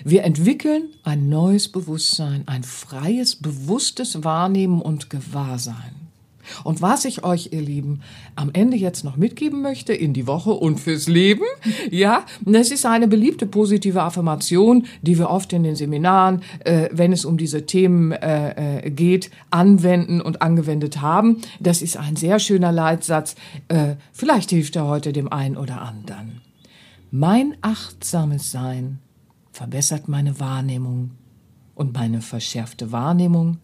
Wir 0.03 0.23
entwickeln 0.23 0.89
ein 1.03 1.29
neues 1.29 1.71
Bewusstsein, 1.71 2.43
ein 2.47 2.63
freies, 2.63 3.37
bewusstes 3.37 4.23
Wahrnehmen 4.23 4.81
und 4.81 5.09
Gewahrsein. 5.09 6.02
Und 6.63 6.81
was 6.81 7.05
ich 7.05 7.23
euch, 7.23 7.49
ihr 7.51 7.61
Lieben, 7.61 8.01
am 8.35 8.49
Ende 8.53 8.77
jetzt 8.77 9.03
noch 9.03 9.17
mitgeben 9.17 9.61
möchte 9.61 9.93
in 9.93 10.13
die 10.13 10.27
Woche 10.27 10.51
und 10.51 10.79
fürs 10.79 11.07
Leben, 11.07 11.43
ja, 11.91 12.25
das 12.41 12.71
ist 12.71 12.85
eine 12.85 13.07
beliebte 13.07 13.45
positive 13.45 14.01
Affirmation, 14.01 14.85
die 15.01 15.17
wir 15.17 15.29
oft 15.29 15.53
in 15.53 15.63
den 15.63 15.75
Seminaren, 15.75 16.41
äh, 16.59 16.89
wenn 16.91 17.13
es 17.13 17.25
um 17.25 17.37
diese 17.37 17.65
Themen 17.65 18.11
äh, 18.11 18.85
äh, 18.85 18.89
geht, 18.89 19.31
anwenden 19.49 20.21
und 20.21 20.41
angewendet 20.41 21.01
haben. 21.01 21.41
Das 21.59 21.81
ist 21.81 21.97
ein 21.97 22.15
sehr 22.15 22.39
schöner 22.39 22.71
Leitsatz. 22.71 23.35
Äh, 23.67 23.95
vielleicht 24.11 24.49
hilft 24.49 24.75
er 24.75 24.87
heute 24.87 25.13
dem 25.13 25.31
einen 25.31 25.57
oder 25.57 25.81
anderen. 25.81 26.41
Mein 27.11 27.55
achtsames 27.61 28.51
Sein 28.51 28.99
verbessert 29.51 30.07
meine 30.07 30.39
Wahrnehmung 30.39 31.11
und 31.75 31.93
meine 31.93 32.21
verschärfte 32.21 32.91
Wahrnehmung 32.91 33.57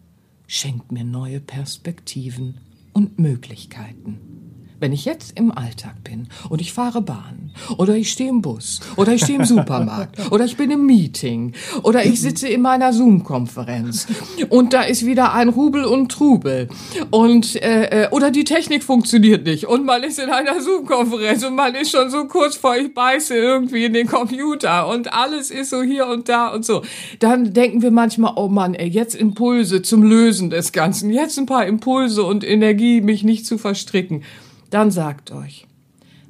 schenkt 0.46 0.92
mir 0.92 1.04
neue 1.04 1.40
Perspektiven 1.40 2.58
und 2.92 3.18
Möglichkeiten. 3.18 4.39
Wenn 4.80 4.94
ich 4.94 5.04
jetzt 5.04 5.38
im 5.38 5.52
Alltag 5.52 6.02
bin 6.04 6.28
und 6.48 6.62
ich 6.62 6.72
fahre 6.72 7.02
Bahn 7.02 7.50
oder 7.76 7.94
ich 7.96 8.10
stehe 8.10 8.30
im 8.30 8.40
Bus 8.40 8.80
oder 8.96 9.12
ich 9.12 9.22
stehe 9.22 9.38
im 9.38 9.44
Supermarkt 9.44 10.18
oder 10.32 10.46
ich 10.46 10.56
bin 10.56 10.70
im 10.70 10.86
Meeting 10.86 11.52
oder 11.82 12.06
ich 12.06 12.22
sitze 12.22 12.48
in 12.48 12.62
meiner 12.62 12.94
Zoom-Konferenz 12.94 14.06
und 14.48 14.72
da 14.72 14.80
ist 14.82 15.04
wieder 15.04 15.34
ein 15.34 15.50
Rubel 15.50 15.84
und 15.84 16.10
Trubel 16.10 16.68
und 17.10 17.62
äh, 17.62 18.04
äh, 18.04 18.08
oder 18.10 18.30
die 18.30 18.44
Technik 18.44 18.82
funktioniert 18.82 19.44
nicht 19.44 19.66
und 19.66 19.84
man 19.84 20.02
ist 20.02 20.18
in 20.18 20.30
einer 20.30 20.62
Zoom-Konferenz 20.62 21.44
und 21.44 21.56
man 21.56 21.74
ist 21.74 21.90
schon 21.90 22.08
so 22.08 22.24
kurz 22.24 22.56
vor 22.56 22.74
ich 22.74 22.94
beiße 22.94 23.34
irgendwie 23.34 23.84
in 23.84 23.92
den 23.92 24.06
Computer 24.06 24.88
und 24.88 25.12
alles 25.12 25.50
ist 25.50 25.68
so 25.68 25.82
hier 25.82 26.06
und 26.06 26.30
da 26.30 26.48
und 26.48 26.64
so, 26.64 26.80
dann 27.18 27.52
denken 27.52 27.82
wir 27.82 27.90
manchmal, 27.90 28.32
oh 28.36 28.48
Mann, 28.48 28.72
ey, 28.72 28.88
jetzt 28.88 29.14
Impulse 29.14 29.82
zum 29.82 30.02
Lösen 30.02 30.48
des 30.48 30.72
Ganzen, 30.72 31.10
jetzt 31.10 31.38
ein 31.38 31.44
paar 31.44 31.66
Impulse 31.66 32.22
und 32.22 32.44
Energie, 32.44 33.02
mich 33.02 33.24
nicht 33.24 33.44
zu 33.44 33.58
verstricken 33.58 34.22
dann 34.70 34.90
sagt 34.90 35.30
euch, 35.30 35.66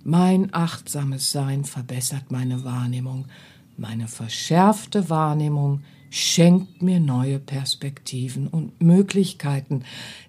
mein 0.03 0.53
achtsames 0.53 1.31
Sein 1.31 1.65
verbessert 1.65 2.31
meine 2.31 2.65
Wahrnehmung, 2.65 3.27
meine 3.77 4.09
verschärfte 4.09 5.09
Wahrnehmung 5.11 5.83
schenkt 6.11 6.83
mir 6.83 7.01
neue 7.01 7.39
Perspektiven 7.39 8.49
und 8.49 8.83
Möglichkeiten. 8.83 9.85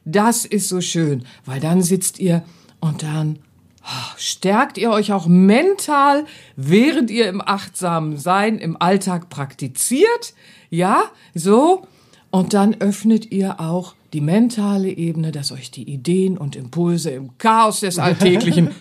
Das 0.05 0.45
ist 0.45 0.69
so 0.69 0.79
schön, 0.79 1.25
weil 1.45 1.59
dann 1.59 1.81
sitzt 1.81 2.19
ihr 2.19 2.43
und 2.79 3.03
dann 3.03 3.39
oh, 3.83 4.13
stärkt 4.17 4.77
ihr 4.77 4.91
euch 4.91 5.11
auch 5.11 5.27
mental, 5.27 6.25
während 6.55 7.09
ihr 7.09 7.27
im 7.27 7.41
achtsamen 7.41 8.17
Sein 8.17 8.59
im 8.59 8.79
Alltag 8.79 9.29
praktiziert. 9.29 10.33
Ja, 10.69 11.03
so. 11.33 11.87
Und 12.31 12.53
dann 12.53 12.75
öffnet 12.79 13.31
ihr 13.31 13.59
auch 13.59 13.95
die 14.13 14.21
mentale 14.21 14.89
Ebene, 14.89 15.31
dass 15.31 15.51
euch 15.51 15.69
die 15.71 15.83
Ideen 15.83 16.37
und 16.37 16.55
Impulse 16.55 17.11
im 17.11 17.37
Chaos 17.37 17.81
des 17.81 17.99
Alltäglichen 17.99 18.71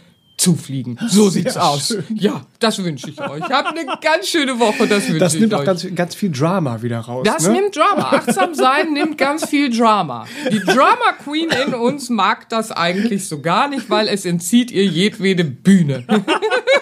zufliegen. 0.40 0.98
So 1.08 1.28
sieht's 1.28 1.54
Sehr 1.54 1.64
aus. 1.64 1.88
Schön. 1.88 2.04
Ja, 2.14 2.46
das 2.60 2.82
wünsche 2.82 3.10
ich 3.10 3.20
euch. 3.20 3.42
Habt 3.42 3.78
eine 3.78 3.84
ganz 4.00 4.28
schöne 4.28 4.58
Woche, 4.58 4.86
das 4.86 5.06
wünsche 5.08 5.08
ich 5.08 5.12
euch. 5.14 5.18
Das 5.18 5.34
nimmt 5.34 5.54
auch 5.54 5.64
ganz, 5.64 5.86
ganz 5.94 6.14
viel 6.14 6.30
Drama 6.30 6.80
wieder 6.80 7.00
raus. 7.00 7.24
Das 7.26 7.46
ne? 7.46 7.54
nimmt 7.54 7.76
Drama. 7.76 8.12
Achtsam 8.12 8.54
sein 8.54 8.92
nimmt 8.94 9.18
ganz 9.18 9.46
viel 9.46 9.76
Drama. 9.76 10.26
Die 10.50 10.60
Drama 10.60 11.12
Queen 11.22 11.50
in 11.66 11.74
uns 11.74 12.08
mag 12.08 12.48
das 12.48 12.72
eigentlich 12.72 13.28
so 13.28 13.42
gar 13.42 13.68
nicht, 13.68 13.90
weil 13.90 14.08
es 14.08 14.24
entzieht 14.24 14.70
ihr 14.70 14.86
jedwede 14.86 15.44
Bühne. 15.44 16.06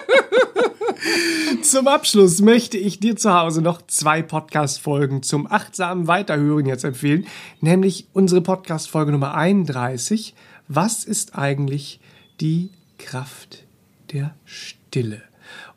Zum 1.61 1.87
Abschluss 1.87 2.41
möchte 2.41 2.77
ich 2.77 2.99
dir 2.99 3.15
zu 3.15 3.33
Hause 3.33 3.61
noch 3.61 3.81
zwei 3.87 4.21
Podcast-Folgen 4.21 5.23
zum 5.23 5.49
achtsamen 5.49 6.07
Weiterhören 6.07 6.65
jetzt 6.65 6.83
empfehlen, 6.83 7.25
nämlich 7.61 8.07
unsere 8.13 8.41
Podcast-Folge 8.41 9.11
Nummer 9.11 9.35
31. 9.35 10.33
Was 10.67 11.03
ist 11.03 11.35
eigentlich 11.35 11.99
die 12.41 12.71
Kraft 12.97 13.65
der 14.11 14.35
Stille? 14.45 15.21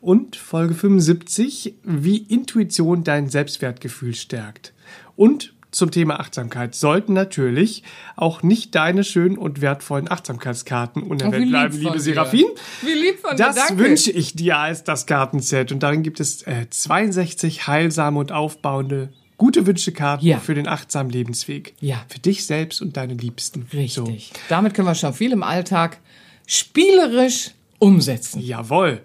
Und 0.01 0.35
Folge 0.35 0.75
75, 0.75 1.75
wie 1.83 2.17
Intuition 2.17 3.03
dein 3.03 3.29
Selbstwertgefühl 3.29 4.13
stärkt. 4.13 4.73
Und 5.15 5.53
zum 5.73 5.91
Thema 5.91 6.19
Achtsamkeit 6.19 6.75
sollten 6.75 7.13
natürlich 7.13 7.83
auch 8.15 8.43
nicht 8.43 8.75
deine 8.75 9.03
schönen 9.03 9.37
und 9.37 9.61
wertvollen 9.61 10.09
Achtsamkeitskarten 10.09 11.03
unerwähnt 11.03 11.49
bleiben, 11.49 11.77
liebe 11.77 11.99
Serafin. 11.99 12.45
Wie 12.81 12.93
lieb 12.93 13.19
von 13.19 13.35
dir, 13.35 13.51
Das 13.53 13.77
wünsche 13.77 14.11
ich 14.11 14.33
dir 14.35 14.57
als 14.57 14.83
das 14.83 15.05
Kartenset. 15.05 15.71
Und 15.71 15.83
darin 15.83 16.03
gibt 16.03 16.19
es 16.19 16.43
äh, 16.43 16.67
62 16.69 17.67
heilsame 17.67 18.19
und 18.19 18.31
aufbauende 18.31 19.09
gute 19.37 19.65
Wünschekarten 19.65 20.27
ja. 20.27 20.39
für 20.39 20.53
den 20.53 20.67
achtsamen 20.67 21.11
Lebensweg. 21.11 21.73
Ja. 21.79 22.05
Für 22.07 22.19
dich 22.19 22.45
selbst 22.45 22.81
und 22.81 22.95
deine 22.95 23.13
Liebsten. 23.15 23.67
Richtig. 23.73 23.93
So. 23.93 24.07
Damit 24.49 24.73
können 24.73 24.87
wir 24.87 24.95
schon 24.95 25.13
viel 25.13 25.31
im 25.31 25.43
Alltag 25.43 25.99
spielerisch 26.45 27.51
umsetzen. 27.79 28.41
Jawohl. 28.41 29.01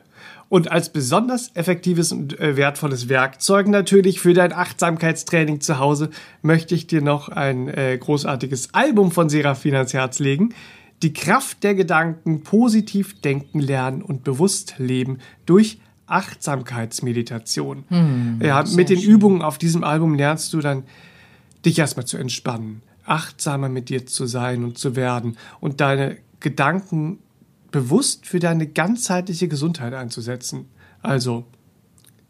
Und 0.49 0.71
als 0.71 0.91
besonders 0.91 1.51
effektives 1.55 2.11
und 2.11 2.39
äh, 2.41 2.57
wertvolles 2.57 3.09
Werkzeug 3.09 3.69
natürlich 3.69 4.21
für 4.21 4.33
dein 4.33 4.53
Achtsamkeitstraining 4.53 5.61
zu 5.61 5.79
Hause 5.79 6.11
möchte 6.41 6.75
ich 6.75 6.87
dir 6.87 7.03
noch 7.03 7.29
ein 7.29 7.69
äh, 7.69 7.99
großartiges 7.99 8.73
Album 8.73 9.11
von 9.11 9.29
Serafin 9.29 9.75
ans 9.75 9.93
Herz 9.93 10.19
legen. 10.19 10.55
Die 11.03 11.13
Kraft 11.13 11.63
der 11.63 11.75
Gedanken, 11.75 12.43
positiv 12.43 13.21
denken 13.21 13.61
lernen 13.61 14.03
und 14.03 14.25
bewusst 14.25 14.75
leben 14.79 15.19
durch 15.45 15.79
Achtsamkeitsmeditation. 16.07 17.85
Hm, 17.89 18.41
ja, 18.43 18.65
mit 18.75 18.89
den 18.89 19.01
schön. 19.01 19.11
Übungen 19.11 19.43
auf 19.43 19.59
diesem 19.59 19.85
Album 19.85 20.15
lernst 20.15 20.53
du 20.55 20.61
dann, 20.61 20.85
dich 21.65 21.79
erstmal 21.79 22.07
zu 22.07 22.17
entspannen, 22.17 22.83
achtsamer 23.05 23.69
mit 23.69 23.91
dir 23.91 24.07
zu 24.07 24.27
sein 24.27 24.65
und 24.65 24.79
zu 24.79 24.97
werden 24.97 25.37
und 25.61 25.81
deine 25.81 26.17
Gedanken 26.41 27.19
bewusst 27.71 28.27
für 28.27 28.39
deine 28.39 28.67
ganzheitliche 28.67 29.49
Gesundheit 29.49 29.95
einzusetzen. 29.95 30.67
Also, 31.03 31.45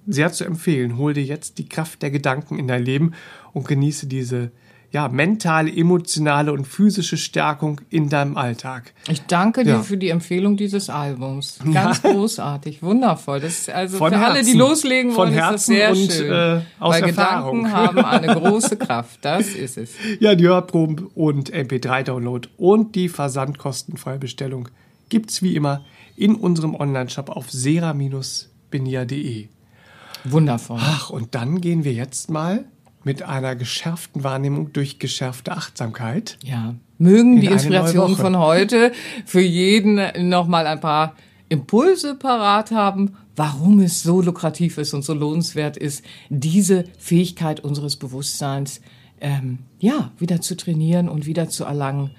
sehr 0.07 0.33
zu 0.33 0.44
empfehlen, 0.44 0.96
hol 0.96 1.14
dir 1.14 1.24
jetzt 1.24 1.59
die 1.59 1.68
Kraft 1.68 2.03
der 2.03 2.11
Gedanken 2.11 2.59
in 2.59 2.66
dein 2.66 2.85
Leben 2.85 3.12
und 3.53 3.68
genieße 3.68 4.07
diese 4.07 4.51
ja, 4.90 5.07
mentale, 5.09 5.70
emotionale 5.70 6.51
und 6.51 6.66
physische 6.66 7.18
Stärkung 7.18 7.83
in 7.90 8.09
deinem 8.09 8.38
Alltag. 8.38 8.94
Ich 9.11 9.20
danke 9.27 9.64
dir 9.64 9.70
ja. 9.70 9.83
für 9.83 9.98
die 9.98 10.09
Empfehlung 10.09 10.57
dieses 10.57 10.88
Albums. 10.88 11.59
Ganz 11.72 12.03
ja. 12.03 12.12
großartig, 12.12 12.83
wundervoll. 12.83 13.40
Das 13.40 13.59
ist 13.59 13.70
also 13.70 13.98
Von 13.98 14.12
für 14.12 14.18
Herzen. 14.18 14.37
alle, 14.37 14.44
die 14.44 14.55
loslegen 14.55 15.14
wollen, 15.14 15.35
Von 15.35 15.38
ist 15.38 15.53
das 15.53 15.66
sehr 15.66 15.90
und, 15.90 16.11
schön. 16.11 16.33
Äh, 16.33 16.61
aus 16.79 16.94
Weil 16.94 17.03
Erfahrung. 17.03 17.64
Gedanken 17.64 17.98
haben 17.98 17.98
eine 17.98 18.40
große 18.40 18.79
Kraft. 18.79 19.18
Das 19.20 19.48
ist 19.48 19.77
es. 19.77 19.90
Ja, 20.20 20.35
die 20.35 20.44
Hörproben 20.44 21.09
und 21.14 21.53
MP3-Download 21.53 22.48
und 22.57 22.94
die 22.94 23.11
versandkostenfreie 23.11 24.18
Bestellung 24.18 24.70
gibt's 25.09 25.42
wie 25.42 25.57
immer 25.57 25.85
in 26.16 26.35
unserem 26.35 26.75
Onlineshop 26.75 27.31
auf 27.31 27.51
sera-benia.de. 27.51 29.49
Wundervoll. 30.25 30.79
Ach, 30.81 31.11
und 31.11 31.35
dann 31.35 31.61
gehen 31.61 31.85
wir 31.85 31.92
jetzt 31.92 32.31
mal 32.31 32.64
mit 33.05 33.23
einer 33.23 33.55
geschärften 33.57 34.25
Wahrnehmung 34.25 34.73
durch 34.73 34.99
geschärfte 34.99 35.53
Achtsamkeit. 35.53 36.38
Ja. 36.44 36.75
Mögen 36.99 37.35
in 37.37 37.40
die 37.42 37.47
Inspirationen 37.47 38.16
von 38.16 38.37
heute 38.38 38.92
für 39.25 39.40
jeden 39.40 40.29
nochmal 40.29 40.66
ein 40.66 40.81
paar 40.81 41.14
Impulse 41.49 42.14
parat 42.16 42.73
haben, 42.73 43.16
warum 43.37 43.81
es 43.81 44.03
so 44.03 44.21
lukrativ 44.21 44.79
ist 44.79 44.92
und 44.94 45.03
so 45.03 45.14
lohnenswert 45.14 45.77
ist, 45.77 46.05
diese 46.29 46.85
Fähigkeit 46.99 47.61
unseres 47.61 47.97
Bewusstseins 47.97 48.81
ähm, 49.21 49.61
ja 49.79 50.11
wieder 50.18 50.40
zu 50.40 50.57
trainieren 50.57 51.09
und 51.09 51.27
wieder 51.27 51.49
zu 51.49 51.64
erlangen 51.64 52.11